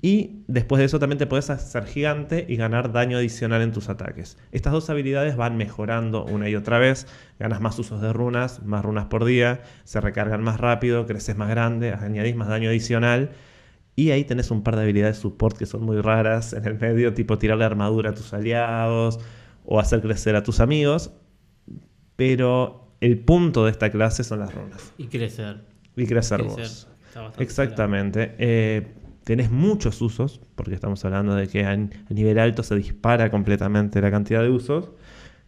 Y 0.01 0.43
después 0.47 0.79
de 0.79 0.85
eso 0.85 0.99
también 0.99 1.17
te 1.17 1.27
puedes 1.27 1.49
hacer 1.49 1.85
gigante 1.85 2.45
y 2.49 2.57
ganar 2.57 2.91
daño 2.91 3.17
adicional 3.17 3.61
en 3.61 3.71
tus 3.71 3.87
ataques. 3.87 4.37
Estas 4.51 4.73
dos 4.73 4.89
habilidades 4.89 5.37
van 5.37 5.55
mejorando 5.55 6.25
una 6.25 6.49
y 6.49 6.57
otra 6.57 6.77
vez. 6.77 7.07
Ganas 7.39 7.61
más 7.61 7.79
usos 7.79 8.01
de 8.01 8.11
runas, 8.11 8.61
más 8.65 8.83
runas 8.83 9.05
por 9.05 9.23
día, 9.23 9.61
se 9.85 10.01
recargan 10.01 10.43
más 10.43 10.59
rápido, 10.59 11.05
creces 11.05 11.37
más 11.37 11.47
grande, 11.49 11.93
añadís 11.93 12.35
más 12.35 12.49
daño 12.49 12.67
adicional. 12.67 13.31
Y 13.95 14.11
ahí 14.11 14.23
tenés 14.23 14.49
un 14.49 14.63
par 14.63 14.75
de 14.75 14.83
habilidades 14.83 15.17
de 15.17 15.21
support 15.21 15.57
que 15.57 15.65
son 15.65 15.83
muy 15.83 16.01
raras 16.01 16.53
en 16.53 16.65
el 16.65 16.79
medio, 16.79 17.13
tipo 17.13 17.37
tirarle 17.37 17.65
armadura 17.65 18.09
a 18.09 18.13
tus 18.13 18.33
aliados 18.33 19.19
o 19.65 19.79
hacer 19.79 20.01
crecer 20.01 20.35
a 20.35 20.43
tus 20.43 20.59
amigos. 20.59 21.11
Pero 22.15 22.95
el 23.01 23.19
punto 23.19 23.65
de 23.65 23.71
esta 23.71 23.91
clase 23.91 24.23
son 24.23 24.39
las 24.39 24.53
runas. 24.53 24.93
Y 24.97 25.07
crecer. 25.07 25.61
Y 25.95 26.05
crecer, 26.05 26.41
Crecer. 26.41 26.63
vos. 26.63 26.87
Exactamente. 27.37 28.33
Eh, 28.39 28.87
tenés 29.23 29.51
muchos 29.51 30.01
usos, 30.01 30.41
porque 30.55 30.73
estamos 30.73 31.03
hablando 31.05 31.35
de 31.35 31.47
que 31.47 31.65
a, 31.65 31.75
nivel 32.09 32.39
alto 32.39 32.63
se 32.63 32.75
dispara 32.75 33.29
completamente 33.29 34.01
la 34.01 34.09
cantidad 34.09 34.41
de 34.41 34.49
usos. 34.49 34.89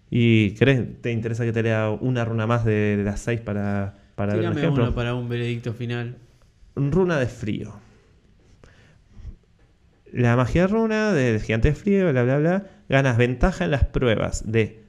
¿Y 0.10 0.54
crees, 0.56 1.02
te 1.02 1.12
interesa 1.12 1.46
que 1.46 1.52
te 1.52 1.64
lea 1.64 1.90
una 1.90 2.26
runa 2.26 2.46
más 2.46 2.64
de, 2.64 3.02
las 3.04 3.22
seis 3.22 3.42
para, 3.42 3.96
para 4.16 4.36
ver 4.36 4.50
un 4.50 4.58
ejemplo? 4.58 4.84
uno 4.84 4.94
para 4.94 5.16
un 5.16 5.28
veredicto 5.28 5.74
final. 5.74 6.18
Runa 6.76 7.18
de 7.20 7.28
frío. 7.28 7.74
La 10.16 10.38
magia 10.38 10.66
runa 10.66 11.12
del 11.12 11.42
gigante 11.42 11.68
de 11.68 11.76
frío, 11.76 12.10
bla, 12.10 12.24
bla, 12.24 12.38
bla. 12.38 12.66
Ganas 12.88 13.18
ventaja 13.18 13.66
en 13.66 13.72
las 13.72 13.84
pruebas 13.84 14.50
de 14.50 14.86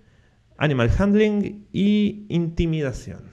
animal 0.57 0.89
handling 0.97 1.67
y 1.73 2.27
intimidación. 2.29 3.33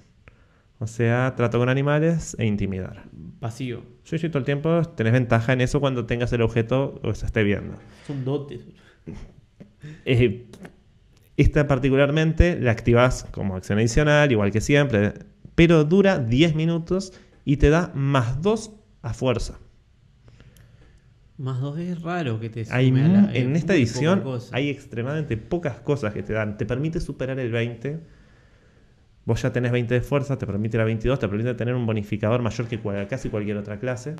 O 0.79 0.87
sea, 0.87 1.35
trato 1.37 1.59
con 1.59 1.69
animales 1.69 2.35
e 2.39 2.47
intimidar. 2.47 3.03
Pasivo. 3.39 3.83
Sí, 4.05 4.17
sí, 4.17 4.27
todo 4.29 4.39
el 4.39 4.45
tiempo 4.45 4.81
tenés 4.95 5.13
ventaja 5.13 5.53
en 5.53 5.61
eso 5.61 5.79
cuando 5.79 6.07
tengas 6.07 6.33
el 6.33 6.41
objeto 6.41 6.99
o 7.03 7.13
se 7.13 7.27
esté 7.27 7.43
viendo. 7.43 7.77
Son 8.07 8.25
dotes. 8.25 8.65
Eh, 10.05 10.47
esta 11.37 11.67
particularmente 11.67 12.59
la 12.59 12.71
activas 12.71 13.27
como 13.29 13.55
acción 13.55 13.77
adicional, 13.77 14.31
igual 14.31 14.49
que 14.51 14.61
siempre, 14.61 15.13
pero 15.53 15.83
dura 15.83 16.17
10 16.17 16.55
minutos 16.55 17.13
y 17.45 17.57
te 17.57 17.69
da 17.69 17.91
más 17.93 18.41
2 18.41 18.71
a 19.03 19.13
fuerza. 19.13 19.59
Más 21.37 21.59
dos 21.59 21.79
es 21.79 22.01
raro 22.01 22.39
que 22.39 22.49
te 22.49 22.63
Hay 22.69 22.89
sume 22.89 23.03
a 23.03 23.07
mu- 23.07 23.13
la- 23.13 23.31
es 23.33 23.43
en 23.43 23.55
esta 23.55 23.73
edición 23.73 24.23
hay 24.51 24.69
extremadamente 24.69 25.35
pocas 25.37 25.79
cosas 25.79 26.13
que 26.13 26.21
te 26.23 26.33
dan. 26.33 26.57
Te 26.57 26.65
permite 26.65 26.99
superar 26.99 27.39
el 27.39 27.51
20. 27.51 27.99
Vos 29.25 29.41
ya 29.41 29.51
tenés 29.51 29.71
20 29.71 29.93
de 29.95 30.01
fuerza, 30.01 30.37
te 30.37 30.45
permite 30.45 30.77
la 30.77 30.83
22, 30.83 31.17
te 31.17 31.27
permite 31.27 31.53
tener 31.55 31.73
un 31.75 31.85
bonificador 31.85 32.41
mayor 32.41 32.67
que 32.67 32.79
cual- 32.79 33.07
casi 33.07 33.29
cualquier 33.29 33.57
otra 33.57 33.79
clase. 33.79 34.15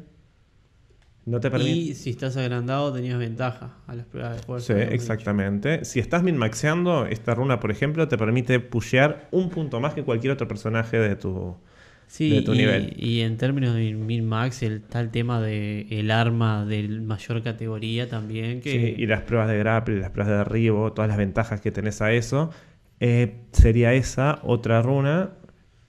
No 1.25 1.39
te 1.39 1.49
permite... 1.51 1.71
Y 1.71 1.93
si 1.93 2.09
estás 2.09 2.35
agrandado 2.35 2.91
tenías 2.91 3.17
ventaja 3.19 3.77
a 3.87 3.95
las 3.95 4.05
pruebas 4.05 4.35
de 4.37 4.41
fuerza. 4.43 4.73
Sí, 4.73 4.79
dicho. 4.79 4.91
exactamente. 4.93 5.85
Si 5.85 5.99
estás 5.99 6.21
min-maxeando, 6.23 7.05
esta 7.05 7.33
runa, 7.35 7.59
por 7.59 7.71
ejemplo, 7.71 8.07
te 8.07 8.17
permite 8.17 8.59
pushear 8.59 9.27
un 9.31 9.49
punto 9.49 9.79
más 9.79 9.93
que 9.93 10.03
cualquier 10.03 10.33
otro 10.33 10.47
personaje 10.47 10.97
de 10.99 11.15
tu, 11.15 11.55
Sí, 12.15 12.29
de 12.29 12.43
tu 12.43 12.53
y, 12.53 12.57
nivel. 12.59 12.93
y 12.95 13.21
en 13.21 13.37
términos 13.37 13.73
de 13.73 13.91
min-max 13.95 14.61
está 14.61 14.99
el 15.01 15.09
tema 15.09 15.41
del 15.41 15.87
el 15.91 16.11
arma 16.11 16.63
de 16.63 16.87
mayor 16.87 17.41
categoría 17.41 18.07
también. 18.07 18.61
Que, 18.61 18.71
Sí, 18.71 19.01
y 19.01 19.07
las 19.07 19.21
pruebas 19.23 19.49
de 19.49 19.57
grapple, 19.57 19.99
las 19.99 20.11
pruebas 20.11 20.29
de 20.31 20.37
derribo, 20.37 20.93
todas 20.93 21.09
las 21.09 21.17
ventajas 21.17 21.59
que 21.59 21.71
tenés 21.71 22.03
a 22.03 22.11
eso. 22.11 22.51
Eh, 22.99 23.37
sería 23.51 23.93
esa, 23.95 24.39
otra 24.43 24.83
runa. 24.83 25.31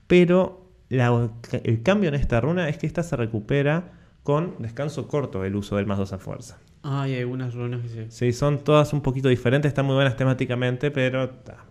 Pero 0.06 0.70
la- 0.88 1.30
el 1.62 1.82
cambio 1.82 2.08
en 2.08 2.14
esta 2.14 2.40
runa 2.40 2.70
es 2.70 2.78
que 2.78 2.86
esta 2.86 3.02
se 3.02 3.16
recupera 3.16 3.92
con 4.22 4.54
descanso 4.60 5.08
corto 5.08 5.44
el 5.44 5.54
uso 5.56 5.76
del 5.76 5.84
más 5.84 5.98
2 5.98 6.14
a 6.14 6.18
fuerza. 6.18 6.58
Ah, 6.82 7.02
hay 7.02 7.18
algunas 7.18 7.52
runas 7.54 7.82
que 7.82 7.88
se... 7.90 8.10
Sí, 8.10 8.32
son 8.32 8.64
todas 8.64 8.94
un 8.94 9.02
poquito 9.02 9.28
diferentes, 9.28 9.68
están 9.68 9.84
muy 9.84 9.94
buenas 9.94 10.16
temáticamente, 10.16 10.90
pero... 10.90 11.28
ta. 11.28 11.66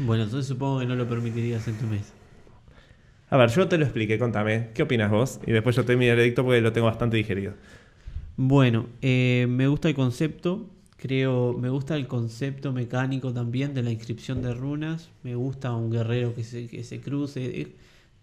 Bueno, 0.00 0.24
entonces 0.24 0.46
supongo 0.48 0.80
que 0.80 0.86
no 0.86 0.94
lo 0.96 1.08
permitirías 1.08 1.66
en 1.68 1.76
tu 1.78 1.86
mesa. 1.86 2.12
A 3.28 3.36
ver, 3.36 3.50
yo 3.50 3.68
te 3.68 3.76
lo 3.76 3.84
expliqué, 3.84 4.18
contame, 4.18 4.68
¿qué 4.74 4.82
opinas 4.84 5.10
vos? 5.10 5.40
Y 5.46 5.52
después 5.52 5.74
yo 5.74 5.84
te 5.84 5.96
mi 5.96 6.06
veredicto 6.06 6.44
porque 6.44 6.60
lo 6.60 6.72
tengo 6.72 6.86
bastante 6.86 7.16
digerido. 7.16 7.54
Bueno, 8.36 8.86
eh, 9.02 9.46
me 9.48 9.66
gusta 9.68 9.88
el 9.88 9.94
concepto. 9.94 10.70
Creo, 10.96 11.52
me 11.54 11.68
gusta 11.68 11.96
el 11.96 12.06
concepto 12.06 12.72
mecánico 12.72 13.32
también 13.32 13.74
de 13.74 13.82
la 13.82 13.90
inscripción 13.90 14.42
de 14.42 14.54
runas. 14.54 15.10
Me 15.22 15.34
gusta 15.34 15.74
un 15.74 15.90
guerrero 15.90 16.34
que 16.34 16.44
se, 16.44 16.68
que 16.68 16.84
se 16.84 17.00
cruce. 17.00 17.60
Eh, 17.60 17.76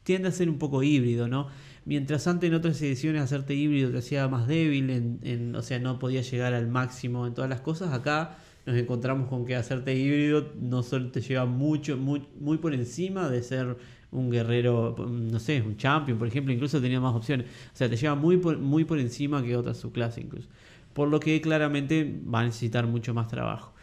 Tiende 0.03 0.27
a 0.27 0.31
ser 0.31 0.49
un 0.49 0.57
poco 0.57 0.83
híbrido, 0.83 1.29
¿no? 1.29 1.47
Mientras 1.85 2.27
antes 2.27 2.49
en 2.49 2.55
otras 2.55 2.81
ediciones 2.81 3.21
hacerte 3.21 3.53
híbrido 3.53 3.89
te 3.89 3.99
hacía 3.99 4.27
más 4.27 4.47
débil, 4.47 4.89
en, 4.89 5.55
o 5.55 5.61
sea, 5.61 5.79
no 5.79 5.97
podía 5.97 6.21
llegar 6.21 6.53
al 6.53 6.67
máximo 6.67 7.25
en 7.25 7.33
todas 7.33 7.49
las 7.49 7.61
cosas. 7.61 7.93
Acá 7.93 8.37
nos 8.65 8.75
encontramos 8.75 9.29
con 9.29 9.45
que 9.45 9.55
hacerte 9.55 9.95
híbrido 9.95 10.51
no 10.59 10.83
solo 10.83 11.09
te 11.11 11.21
lleva 11.21 11.45
mucho, 11.45 11.95
muy, 11.97 12.23
muy 12.39 12.57
por 12.57 12.73
encima 12.73 13.29
de 13.29 13.43
ser 13.43 13.77
un 14.13 14.29
guerrero, 14.29 14.95
no 14.97 15.39
sé, 15.39 15.61
un 15.61 15.77
champion, 15.77 16.17
por 16.17 16.27
ejemplo, 16.27 16.53
incluso 16.53 16.81
tenía 16.81 16.99
más 16.99 17.15
opciones. 17.15 17.47
O 17.47 17.75
sea, 17.75 17.89
te 17.89 17.97
lleva 17.97 18.15
muy 18.15 18.37
por, 18.37 18.57
muy 18.57 18.85
por 18.85 18.99
encima 18.99 19.43
que 19.43 19.55
otras 19.57 19.77
subclases 19.77 20.23
incluso. 20.23 20.47
Por 20.93 21.09
lo 21.09 21.19
que 21.19 21.41
claramente 21.41 22.21
va 22.33 22.41
a 22.41 22.45
necesitar 22.45 22.87
mucho 22.87 23.13
más 23.13 23.27
trabajo. 23.27 23.73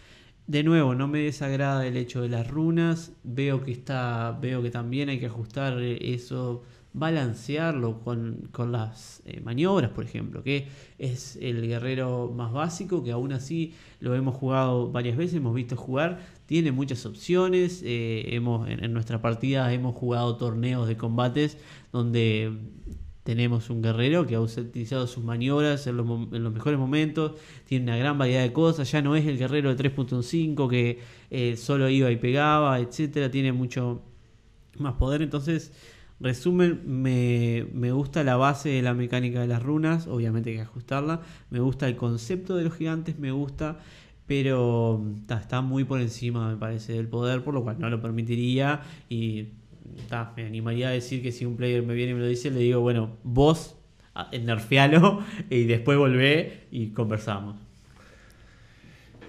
De 0.46 0.64
nuevo, 0.64 0.94
no 0.94 1.06
me 1.06 1.20
desagrada 1.20 1.86
el 1.86 1.96
hecho 1.96 2.22
de 2.22 2.28
las 2.28 2.48
runas. 2.48 3.12
Veo 3.22 3.62
que 3.62 3.72
está. 3.72 4.36
Veo 4.40 4.62
que 4.62 4.70
también 4.70 5.08
hay 5.08 5.20
que 5.20 5.26
ajustar 5.26 5.80
eso. 5.80 6.62
Balancearlo 6.92 8.00
con, 8.00 8.48
con 8.50 8.72
las 8.72 9.22
eh, 9.24 9.40
maniobras, 9.40 9.90
por 9.90 10.04
ejemplo. 10.04 10.42
Que 10.42 10.68
es 10.98 11.36
el 11.40 11.66
guerrero 11.66 12.32
más 12.34 12.52
básico. 12.52 13.02
Que 13.02 13.12
aún 13.12 13.32
así 13.32 13.74
lo 14.00 14.14
hemos 14.14 14.34
jugado 14.34 14.90
varias 14.90 15.16
veces. 15.16 15.36
Hemos 15.36 15.54
visto 15.54 15.76
jugar. 15.76 16.20
Tiene 16.46 16.72
muchas 16.72 17.06
opciones. 17.06 17.82
eh, 17.84 18.34
hemos, 18.34 18.68
en, 18.68 18.84
en 18.84 18.92
nuestra 18.92 19.22
partida 19.22 19.72
hemos 19.72 19.94
jugado 19.94 20.36
torneos 20.36 20.88
de 20.88 20.96
combates. 20.96 21.58
Donde 21.92 22.52
tenemos 23.22 23.70
un 23.70 23.82
guerrero 23.82 24.26
que 24.26 24.34
ha 24.34 24.40
utilizado 24.40 25.06
sus 25.06 25.22
maniobras 25.22 25.86
en 25.86 25.96
los, 25.96 26.52
mejores 26.52 26.78
momentos, 26.78 27.32
tiene 27.64 27.84
una 27.84 27.96
gran 27.96 28.18
variedad 28.18 28.42
de 28.42 28.52
cosas, 28.52 28.90
ya 28.90 29.02
no 29.02 29.14
es 29.14 29.26
el 29.26 29.38
guerrero 29.38 29.74
de 29.74 29.92
3.5 29.92 30.68
que 30.68 30.98
eh, 31.30 31.56
solo 31.56 31.88
iba 31.88 32.10
y 32.10 32.16
pegaba, 32.16 32.80
etcétera, 32.80 33.30
tiene 33.30 33.52
mucho 33.52 34.02
más 34.78 34.94
poder. 34.94 35.22
Entonces, 35.22 35.72
resumen, 36.20 36.82
me, 36.86 37.66
me 37.72 37.92
gusta 37.92 38.22
la 38.22 38.36
base 38.36 38.68
de 38.68 38.82
la 38.82 38.94
mecánica 38.94 39.40
de 39.40 39.46
las 39.46 39.62
runas, 39.62 40.06
obviamente 40.06 40.50
hay 40.50 40.56
que 40.56 40.62
ajustarla, 40.62 41.22
me 41.50 41.60
gusta 41.60 41.88
el 41.88 41.96
concepto 41.96 42.56
de 42.56 42.64
los 42.64 42.74
gigantes, 42.74 43.18
me 43.18 43.32
gusta, 43.32 43.78
pero 44.26 45.02
está 45.28 45.60
muy 45.60 45.84
por 45.84 46.00
encima, 46.00 46.48
me 46.50 46.56
parece, 46.56 46.92
del 46.92 47.08
poder, 47.08 47.42
por 47.42 47.54
lo 47.54 47.62
cual 47.62 47.78
no 47.78 47.90
lo 47.90 48.00
permitiría 48.00 48.82
y 49.08 49.48
me 50.36 50.46
animaría 50.46 50.88
a 50.88 50.92
decir 50.92 51.22
que 51.22 51.32
si 51.32 51.44
un 51.44 51.56
player 51.56 51.82
me 51.82 51.94
viene 51.94 52.12
y 52.12 52.14
me 52.14 52.20
lo 52.20 52.26
dice, 52.26 52.50
le 52.50 52.60
digo, 52.60 52.80
bueno, 52.80 53.16
vos 53.24 53.76
nerfealo 54.32 55.24
y 55.50 55.64
después 55.64 55.98
volvé 55.98 56.68
y 56.70 56.90
conversamos. 56.90 57.56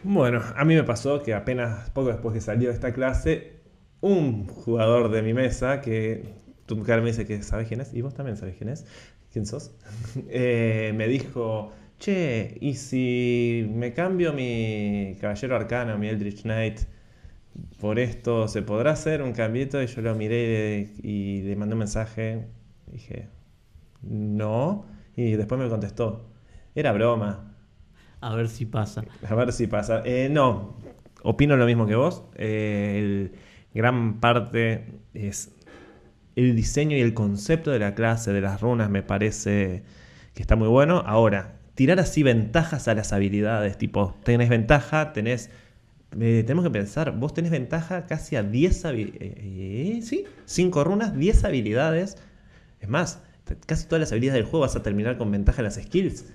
Bueno, 0.03 0.41
a 0.55 0.65
mí 0.65 0.75
me 0.75 0.83
pasó 0.83 1.21
que 1.21 1.33
apenas 1.33 1.89
poco 1.91 2.09
después 2.09 2.33
que 2.33 2.41
salió 2.41 2.71
esta 2.71 2.91
clase, 2.93 3.61
un 4.01 4.47
jugador 4.47 5.11
de 5.11 5.21
mi 5.21 5.33
mesa 5.33 5.81
que 5.81 6.40
tu 6.77 6.83
cara 6.83 7.01
me 7.01 7.07
dice 7.09 7.25
que 7.25 7.41
sabes 7.43 7.67
quién 7.67 7.81
es, 7.81 7.93
y 7.93 8.01
vos 8.01 8.13
también 8.13 8.37
sabés 8.37 8.55
quién 8.57 8.69
es, 8.69 8.85
quién 9.31 9.45
sos, 9.45 9.71
Eh, 10.29 10.93
me 10.95 11.07
dijo, 11.07 11.71
che, 11.99 12.57
¿y 12.61 12.75
si 12.75 13.67
me 13.73 13.93
cambio 13.93 14.33
mi 14.33 15.17
Caballero 15.19 15.55
Arcano, 15.55 15.97
mi 15.97 16.07
Eldritch 16.07 16.43
Knight, 16.43 16.81
por 17.79 17.99
esto 17.99 18.47
se 18.47 18.61
podrá 18.61 18.91
hacer 18.91 19.21
un 19.21 19.33
cambito? 19.33 19.81
Y 19.81 19.87
yo 19.87 20.01
lo 20.01 20.15
miré 20.15 20.89
y 21.03 21.41
le 21.43 21.55
mandé 21.55 21.73
un 21.75 21.79
mensaje, 21.79 22.47
dije, 22.87 23.27
no, 24.03 24.85
y 25.15 25.33
después 25.33 25.59
me 25.61 25.69
contestó, 25.69 26.29
era 26.75 26.91
broma. 26.93 27.55
A 28.21 28.35
ver 28.35 28.49
si 28.49 28.65
pasa. 28.65 29.03
A 29.27 29.35
ver 29.35 29.51
si 29.51 29.67
pasa. 29.67 30.03
Eh, 30.05 30.29
no, 30.29 30.75
opino 31.23 31.57
lo 31.57 31.65
mismo 31.65 31.87
que 31.87 31.95
vos. 31.95 32.23
Eh, 32.35 32.97
el- 32.99 33.31
gran 33.73 34.19
parte 34.19 34.85
es 35.13 35.55
el 36.35 36.55
diseño 36.55 36.97
y 36.97 37.01
el 37.01 37.13
concepto 37.13 37.71
de 37.71 37.79
la 37.79 37.95
clase, 37.95 38.31
de 38.33 38.41
las 38.41 38.61
runas, 38.61 38.89
me 38.89 39.03
parece 39.03 39.83
que 40.33 40.41
está 40.41 40.55
muy 40.55 40.67
bueno. 40.67 41.03
Ahora, 41.05 41.53
tirar 41.75 41.99
así 41.99 42.23
ventajas 42.23 42.87
a 42.87 42.93
las 42.95 43.13
habilidades, 43.13 43.77
tipo, 43.77 44.15
tenés 44.23 44.49
ventaja, 44.49 45.13
tenés... 45.13 45.49
eh, 46.19 46.43
tenemos 46.45 46.63
que 46.63 46.71
pensar, 46.71 47.17
vos 47.17 47.33
tenés 47.33 47.51
ventaja 47.51 48.05
casi 48.05 48.35
a 48.35 48.43
10 48.43 48.85
habilidades. 48.85 50.07
¿Sí? 50.07 50.25
5 50.45 50.83
runas, 50.83 51.17
10 51.17 51.43
habilidades. 51.45 52.17
Es 52.79 52.89
más, 52.89 53.21
casi 53.65 53.85
todas 53.85 53.99
las 54.01 54.11
habilidades 54.11 54.41
del 54.41 54.49
juego 54.49 54.61
vas 54.65 54.75
a 54.75 54.83
terminar 54.83 55.17
con 55.17 55.31
ventaja 55.31 55.59
en 55.61 55.65
las 55.65 55.75
skills. 55.75 56.25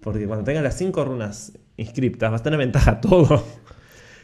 Porque 0.00 0.26
cuando 0.26 0.44
tengas 0.44 0.62
las 0.62 0.76
5 0.76 1.04
runas 1.04 1.52
inscriptas, 1.76 2.30
vas 2.30 2.40
a 2.42 2.44
tener 2.44 2.58
ventaja 2.58 2.92
a 2.92 3.00
todo. 3.00 3.44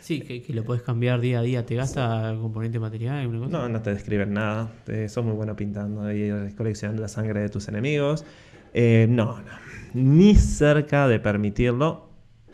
Sí, 0.00 0.20
que, 0.22 0.42
que 0.42 0.52
lo 0.54 0.64
puedes 0.64 0.82
cambiar 0.82 1.20
día 1.20 1.40
a 1.40 1.42
día. 1.42 1.66
¿Te 1.66 1.74
gasta 1.74 2.34
componente 2.40 2.78
material? 2.78 3.26
cosa? 3.38 3.48
No, 3.50 3.68
no 3.68 3.82
te 3.82 3.94
describen 3.94 4.32
nada. 4.32 4.70
Eh, 4.88 5.08
sos 5.08 5.24
muy 5.24 5.34
bueno 5.34 5.54
pintando 5.54 6.10
y 6.12 6.52
coleccionando 6.56 7.02
la 7.02 7.08
sangre 7.08 7.40
de 7.40 7.48
tus 7.48 7.68
enemigos. 7.68 8.24
Eh, 8.72 9.06
no, 9.08 9.40
no. 9.40 9.52
Ni 9.94 10.34
cerca 10.34 11.06
de 11.06 11.20
permitirlo. 11.20 12.08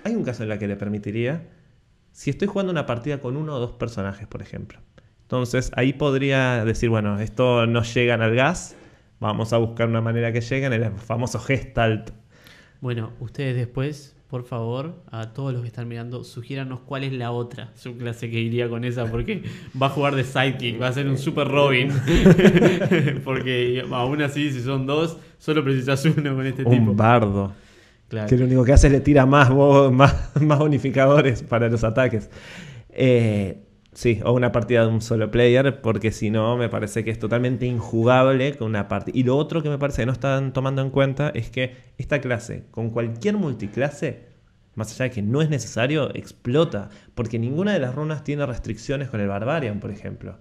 Hay 0.05 0.15
un 0.15 0.25
caso 0.25 0.45
en 0.45 0.51
el 0.51 0.59
que 0.59 0.69
le 0.69 0.77
permitiría. 0.77 1.49
Si 2.13 2.31
estoy 2.31 2.49
jugando 2.49 2.73
una 2.73 2.87
partida 2.87 3.21
con 3.21 3.37
uno 3.37 3.55
o 3.55 3.59
dos 3.59 3.73
personajes, 3.73 4.27
por 4.27 4.43
ejemplo. 4.43 4.81
Entonces 5.23 5.71
ahí 5.77 5.93
podría 5.93 6.65
decir, 6.65 6.89
bueno, 6.89 7.21
esto 7.21 7.67
no 7.67 7.83
llegan 7.83 8.23
al 8.23 8.35
gas. 8.35 8.77
Vamos 9.21 9.53
a 9.53 9.59
buscar 9.59 9.89
una 9.89 10.01
manera 10.01 10.33
que 10.33 10.41
lleguen. 10.41 10.73
El 10.73 10.91
famoso 10.93 11.39
gestalt. 11.39 12.11
Bueno, 12.81 13.13
ustedes 13.21 13.57
después, 13.57 14.16
por 14.37 14.45
favor, 14.45 14.97
a 15.11 15.33
todos 15.33 15.55
los 15.55 15.63
que 15.63 15.69
están 15.69 15.89
mirando, 15.89 16.23
sugiéranos 16.23 16.81
cuál 16.81 17.05
es 17.05 17.13
la 17.15 17.31
otra 17.31 17.71
subclase 17.75 18.29
que 18.29 18.39
iría 18.39 18.69
con 18.69 18.85
esa, 18.85 19.07
porque 19.07 19.43
va 19.81 19.87
a 19.87 19.89
jugar 19.89 20.15
de 20.15 20.25
sidekick, 20.25 20.79
va 20.79 20.89
a 20.89 20.93
ser 20.93 21.09
un 21.09 21.17
super 21.17 21.49
Robin. 21.49 21.91
porque 23.25 23.83
aún 23.91 24.21
así, 24.21 24.53
si 24.53 24.61
son 24.61 24.87
dos, 24.87 25.17
solo 25.39 25.65
precisas 25.65 26.05
uno 26.05 26.37
con 26.37 26.45
este 26.45 26.65
tipo. 26.65 26.77
Un 26.77 26.95
bardo. 26.95 27.51
Claro. 28.09 28.29
Que 28.29 28.37
lo 28.37 28.45
único 28.45 28.63
que 28.63 28.75
hace 28.75 28.89
es 28.89 28.93
le 28.93 29.01
tira 29.01 29.25
más, 29.25 29.51
más, 29.91 30.33
más 30.39 30.59
bonificadores 30.59 31.43
para 31.43 31.71
los 31.71 31.83
ataques. 31.83 32.29
Eh, 32.91 33.66
sí, 33.97 34.21
o 34.25 34.33
una 34.33 34.53
partida 34.53 34.83
de 34.83 34.89
un 34.89 35.01
solo 35.01 35.31
player, 35.31 35.81
porque 35.81 36.13
si 36.13 36.31
no, 36.31 36.57
me 36.57 36.69
parece 36.69 37.03
que 37.03 37.11
es 37.11 37.19
totalmente 37.19 37.67
injugable 37.67 38.55
con 38.57 38.69
una 38.69 38.89
partida. 38.89 39.19
Y 39.19 39.25
lo 39.25 39.37
otro 39.37 39.63
que 39.63 39.71
me 39.71 39.79
parece 39.79 40.03
que 40.03 40.07
no 40.07 40.13
están 40.13 40.53
tomando 40.53 40.83
en 40.83 40.91
cuenta 40.91 41.31
es 41.31 41.51
que 41.51 41.75
esta 41.97 42.21
clase, 42.21 42.65
con 42.71 42.91
cualquier 42.91 43.37
multiclase, 43.37 44.27
más 44.75 44.93
allá 44.93 45.05
de 45.05 45.11
que 45.11 45.23
no 45.23 45.41
es 45.41 45.49
necesario, 45.49 46.15
explota. 46.15 46.91
Porque 47.15 47.39
ninguna 47.39 47.73
de 47.73 47.79
las 47.79 47.95
runas 47.95 48.23
tiene 48.23 48.45
restricciones 48.45 49.09
con 49.09 49.21
el 49.21 49.29
Barbarian, 49.29 49.81
por 49.81 49.91
ejemplo. 49.91 50.39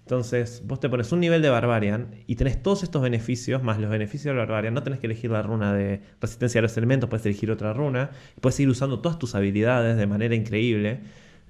Entonces, 0.00 0.62
vos 0.66 0.80
te 0.80 0.88
pones 0.88 1.12
un 1.12 1.20
nivel 1.20 1.42
de 1.42 1.50
Barbarian 1.50 2.14
y 2.26 2.34
tenés 2.34 2.62
todos 2.62 2.82
estos 2.82 3.02
beneficios, 3.02 3.62
más 3.62 3.78
los 3.78 3.90
beneficios 3.90 4.34
del 4.34 4.38
Barbarian. 4.38 4.74
No 4.74 4.82
tenés 4.82 4.98
que 4.98 5.06
elegir 5.06 5.30
la 5.30 5.42
runa 5.42 5.72
de 5.72 6.00
resistencia 6.20 6.58
a 6.60 6.62
los 6.62 6.76
elementos, 6.76 7.08
puedes 7.08 7.24
elegir 7.26 7.50
otra 7.52 7.72
runa. 7.72 8.10
Puedes 8.40 8.58
ir 8.58 8.68
usando 8.68 9.00
todas 9.00 9.18
tus 9.18 9.36
habilidades 9.36 9.96
de 9.96 10.06
manera 10.06 10.34
increíble. 10.34 11.00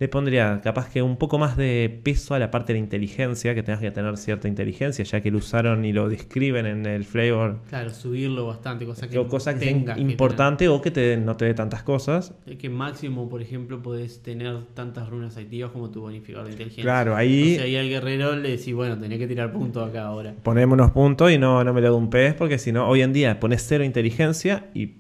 Le 0.01 0.07
pondría 0.09 0.61
capaz 0.63 0.91
que 0.91 1.03
un 1.03 1.17
poco 1.17 1.39
más 1.41 1.57
de 1.57 2.01
peso 2.05 2.33
a 2.35 2.39
la 2.39 2.53
parte 2.53 2.73
de 2.73 2.79
la 2.79 2.85
inteligencia, 2.85 3.53
que 3.55 3.65
tengas 3.65 3.81
que 3.81 3.91
tener 3.91 4.17
cierta 4.17 4.47
inteligencia, 4.47 5.05
ya 5.05 5.21
que 5.21 5.31
lo 5.33 5.39
usaron 5.39 5.85
y 5.85 5.93
lo 5.93 6.09
describen 6.09 6.67
en 6.67 6.87
el 6.87 7.05
flavor. 7.05 7.59
Claro, 7.69 7.91
subirlo 7.91 8.47
bastante, 8.47 8.87
cosa 8.87 9.09
que, 9.09 9.19
O 9.19 9.27
cosa 9.27 9.55
que 9.55 9.61
sea 9.61 9.99
importante 9.99 10.69
o 10.69 10.81
que 10.81 10.93
te, 10.93 11.17
no 11.17 11.37
te 11.37 11.47
dé 11.47 11.55
tantas 11.55 11.83
cosas. 11.83 12.33
Que 12.59 12.69
máximo, 12.71 13.29
por 13.29 13.43
ejemplo, 13.43 13.83
podés 13.83 14.23
tener 14.23 14.57
tantas 14.75 15.09
runas 15.09 15.37
activas 15.37 15.73
como 15.73 15.91
tu 15.91 16.01
bonificador 16.03 16.47
de 16.47 16.53
inteligencia. 16.53 16.85
Claro, 16.85 17.17
ahí- 17.17 17.55
O 17.55 17.57
sea, 17.57 17.65
ahí 17.65 17.77
al 17.77 17.89
guerrero 17.89 18.37
le 18.37 18.51
decís, 18.51 18.73
bueno, 18.75 18.97
tenés 18.99 19.19
que 19.19 19.27
tirar 19.27 19.53
puntos 19.53 19.89
acá 19.89 20.07
ahora. 20.07 20.33
Ponemos 20.45 20.75
unos 20.75 20.93
puntos 20.93 21.33
y 21.33 21.39
no, 21.39 21.65
no 21.65 21.75
me 21.75 21.81
le 21.81 21.89
doy 21.89 21.99
un 21.99 22.09
pez, 22.09 22.35
porque 22.35 22.59
si 22.59 22.71
no, 22.71 22.89
hoy 22.89 23.03
en 23.03 23.13
día 23.13 23.41
pones 23.41 23.65
cero 23.67 23.83
inteligencia 23.83 24.67
y 24.75 24.93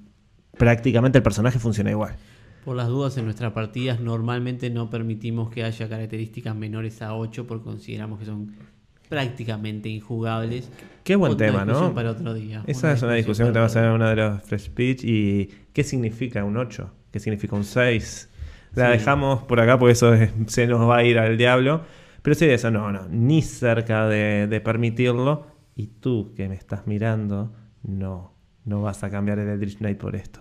prácticamente 0.56 1.18
el 1.18 1.22
personaje 1.22 1.60
funciona 1.60 1.90
igual. 1.92 2.16
Por 2.68 2.76
las 2.76 2.88
dudas, 2.88 3.16
en 3.16 3.24
nuestras 3.24 3.50
partidas 3.54 3.98
normalmente 3.98 4.68
no 4.68 4.90
permitimos 4.90 5.48
que 5.48 5.64
haya 5.64 5.88
características 5.88 6.54
menores 6.54 7.00
a 7.00 7.14
8 7.16 7.46
porque 7.46 7.64
consideramos 7.64 8.18
que 8.18 8.26
son 8.26 8.52
prácticamente 9.08 9.88
injugables. 9.88 10.70
Qué 11.02 11.16
buen 11.16 11.32
Otra 11.32 11.46
tema, 11.46 11.64
¿no? 11.64 11.94
Para 11.94 12.10
otro 12.10 12.34
día. 12.34 12.62
Esa 12.66 12.92
es 12.92 13.02
una 13.02 13.14
discusión 13.14 13.48
que 13.48 13.54
te 13.54 13.58
vas 13.58 13.74
a 13.74 13.78
hacer 13.80 13.88
en 13.88 13.94
uno 13.94 14.06
de 14.06 14.16
los 14.16 14.42
Fresh 14.42 14.64
Speech. 14.66 15.00
¿Y 15.02 15.46
qué 15.72 15.82
significa 15.82 16.44
un 16.44 16.58
8? 16.58 16.92
¿Qué 17.10 17.20
significa 17.20 17.56
un 17.56 17.64
6? 17.64 18.28
La 18.74 18.92
Sí. 18.92 18.98
dejamos 18.98 19.44
por 19.44 19.60
acá 19.60 19.78
porque 19.78 19.92
eso 19.92 20.12
es- 20.12 20.30
se 20.48 20.66
nos 20.66 20.86
va 20.86 20.98
a 20.98 21.04
ir 21.04 21.18
al 21.18 21.38
diablo. 21.38 21.80
Pero 22.20 22.34
sí, 22.34 22.44
eso 22.44 22.70
no, 22.70 22.92
no, 22.92 23.08
ni 23.08 23.40
cerca 23.40 24.06
de, 24.08 24.46
de 24.46 24.60
permitirlo. 24.60 25.46
Y 25.74 25.86
tú 25.86 26.34
que 26.36 26.50
me 26.50 26.54
estás 26.54 26.86
mirando, 26.86 27.50
no, 27.82 28.34
no 28.64 28.82
vas 28.82 29.02
a 29.02 29.10
cambiar 29.10 29.38
el 29.38 29.48
Eldritch 29.48 29.78
Knight 29.78 29.96
por 29.98 30.14
esto. 30.14 30.40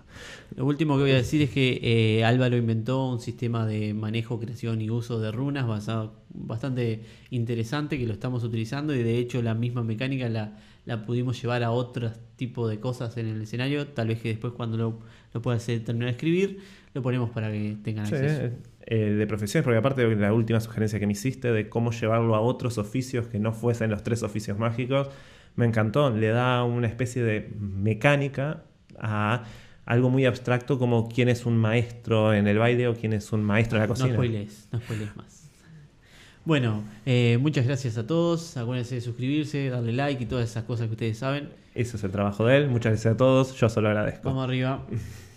Lo 0.54 0.66
último 0.66 0.96
que 0.96 1.02
voy 1.02 1.10
a 1.12 1.16
decir 1.16 1.40
es 1.42 1.50
que 1.50 1.80
eh, 1.82 2.24
Álvaro 2.24 2.56
inventó 2.56 3.06
un 3.10 3.20
sistema 3.20 3.66
de 3.66 3.94
manejo, 3.94 4.38
creación 4.38 4.80
y 4.82 4.90
uso 4.90 5.18
de 5.18 5.30
runas 5.32 5.66
basado, 5.66 6.14
bastante 6.30 7.02
interesante 7.30 7.98
que 7.98 8.06
lo 8.06 8.12
estamos 8.12 8.44
utilizando 8.44 8.94
y 8.94 9.02
de 9.02 9.18
hecho 9.18 9.40
la 9.40 9.54
misma 9.54 9.82
mecánica 9.82 10.28
la, 10.28 10.58
la 10.84 11.06
pudimos 11.06 11.40
llevar 11.40 11.62
a 11.62 11.70
otro 11.70 12.10
tipo 12.36 12.68
de 12.68 12.80
cosas 12.80 13.16
en 13.16 13.28
el 13.28 13.40
escenario. 13.42 13.86
Tal 13.88 14.08
vez 14.08 14.20
que 14.20 14.28
después 14.28 14.52
cuando 14.52 14.76
lo, 14.76 14.98
lo 15.32 15.40
puedas 15.42 15.64
terminar 15.64 16.06
de 16.06 16.10
escribir, 16.10 16.58
lo 16.92 17.00
ponemos 17.02 17.30
para 17.30 17.50
que 17.50 17.76
tengan 17.82 18.06
Sí, 18.06 18.16
acceso. 18.16 18.54
eh, 18.86 18.96
de 19.12 19.26
profesiones, 19.26 19.64
porque 19.64 19.78
aparte 19.78 20.06
de 20.06 20.16
la 20.16 20.34
última 20.34 20.60
sugerencia 20.60 20.98
que 20.98 21.06
me 21.06 21.12
hiciste 21.12 21.50
de 21.52 21.68
cómo 21.70 21.92
llevarlo 21.92 22.34
a 22.34 22.40
otros 22.40 22.76
oficios 22.78 23.26
que 23.28 23.38
no 23.38 23.52
fuesen 23.54 23.90
los 23.90 24.02
tres 24.02 24.22
oficios 24.22 24.58
mágicos, 24.58 25.08
me 25.58 25.66
encantó. 25.66 26.08
Le 26.10 26.28
da 26.28 26.64
una 26.64 26.86
especie 26.86 27.22
de 27.22 27.50
mecánica 27.58 28.62
a 28.98 29.44
algo 29.84 30.08
muy 30.08 30.24
abstracto 30.24 30.78
como 30.78 31.08
quién 31.08 31.28
es 31.28 31.46
un 31.46 31.56
maestro 31.58 32.32
en 32.32 32.46
el 32.46 32.58
baile 32.58 32.88
o 32.88 32.94
quién 32.94 33.12
es 33.12 33.32
un 33.32 33.42
maestro 33.42 33.76
en 33.78 33.82
la 33.82 33.86
No 33.88 33.94
cocina. 33.94 34.14
spoilees, 34.14 34.68
no 34.72 34.78
spoilees 34.80 35.16
más. 35.16 35.50
Bueno, 36.44 36.82
eh, 37.04 37.36
muchas 37.40 37.66
gracias 37.66 37.98
a 37.98 38.06
todos. 38.06 38.56
Acuérdense 38.56 38.94
de 38.94 39.00
suscribirse, 39.02 39.68
darle 39.68 39.92
like 39.92 40.22
y 40.22 40.26
todas 40.26 40.48
esas 40.48 40.64
cosas 40.64 40.86
que 40.86 40.92
ustedes 40.92 41.18
saben. 41.18 41.50
Ese 41.74 41.96
es 41.96 42.04
el 42.04 42.10
trabajo 42.10 42.46
de 42.46 42.56
él. 42.56 42.68
Muchas 42.68 42.92
gracias 42.92 43.14
a 43.14 43.16
todos. 43.16 43.54
Yo 43.56 43.68
solo 43.68 43.88
agradezco. 43.88 44.28
Vamos 44.28 44.44
arriba. 44.44 44.86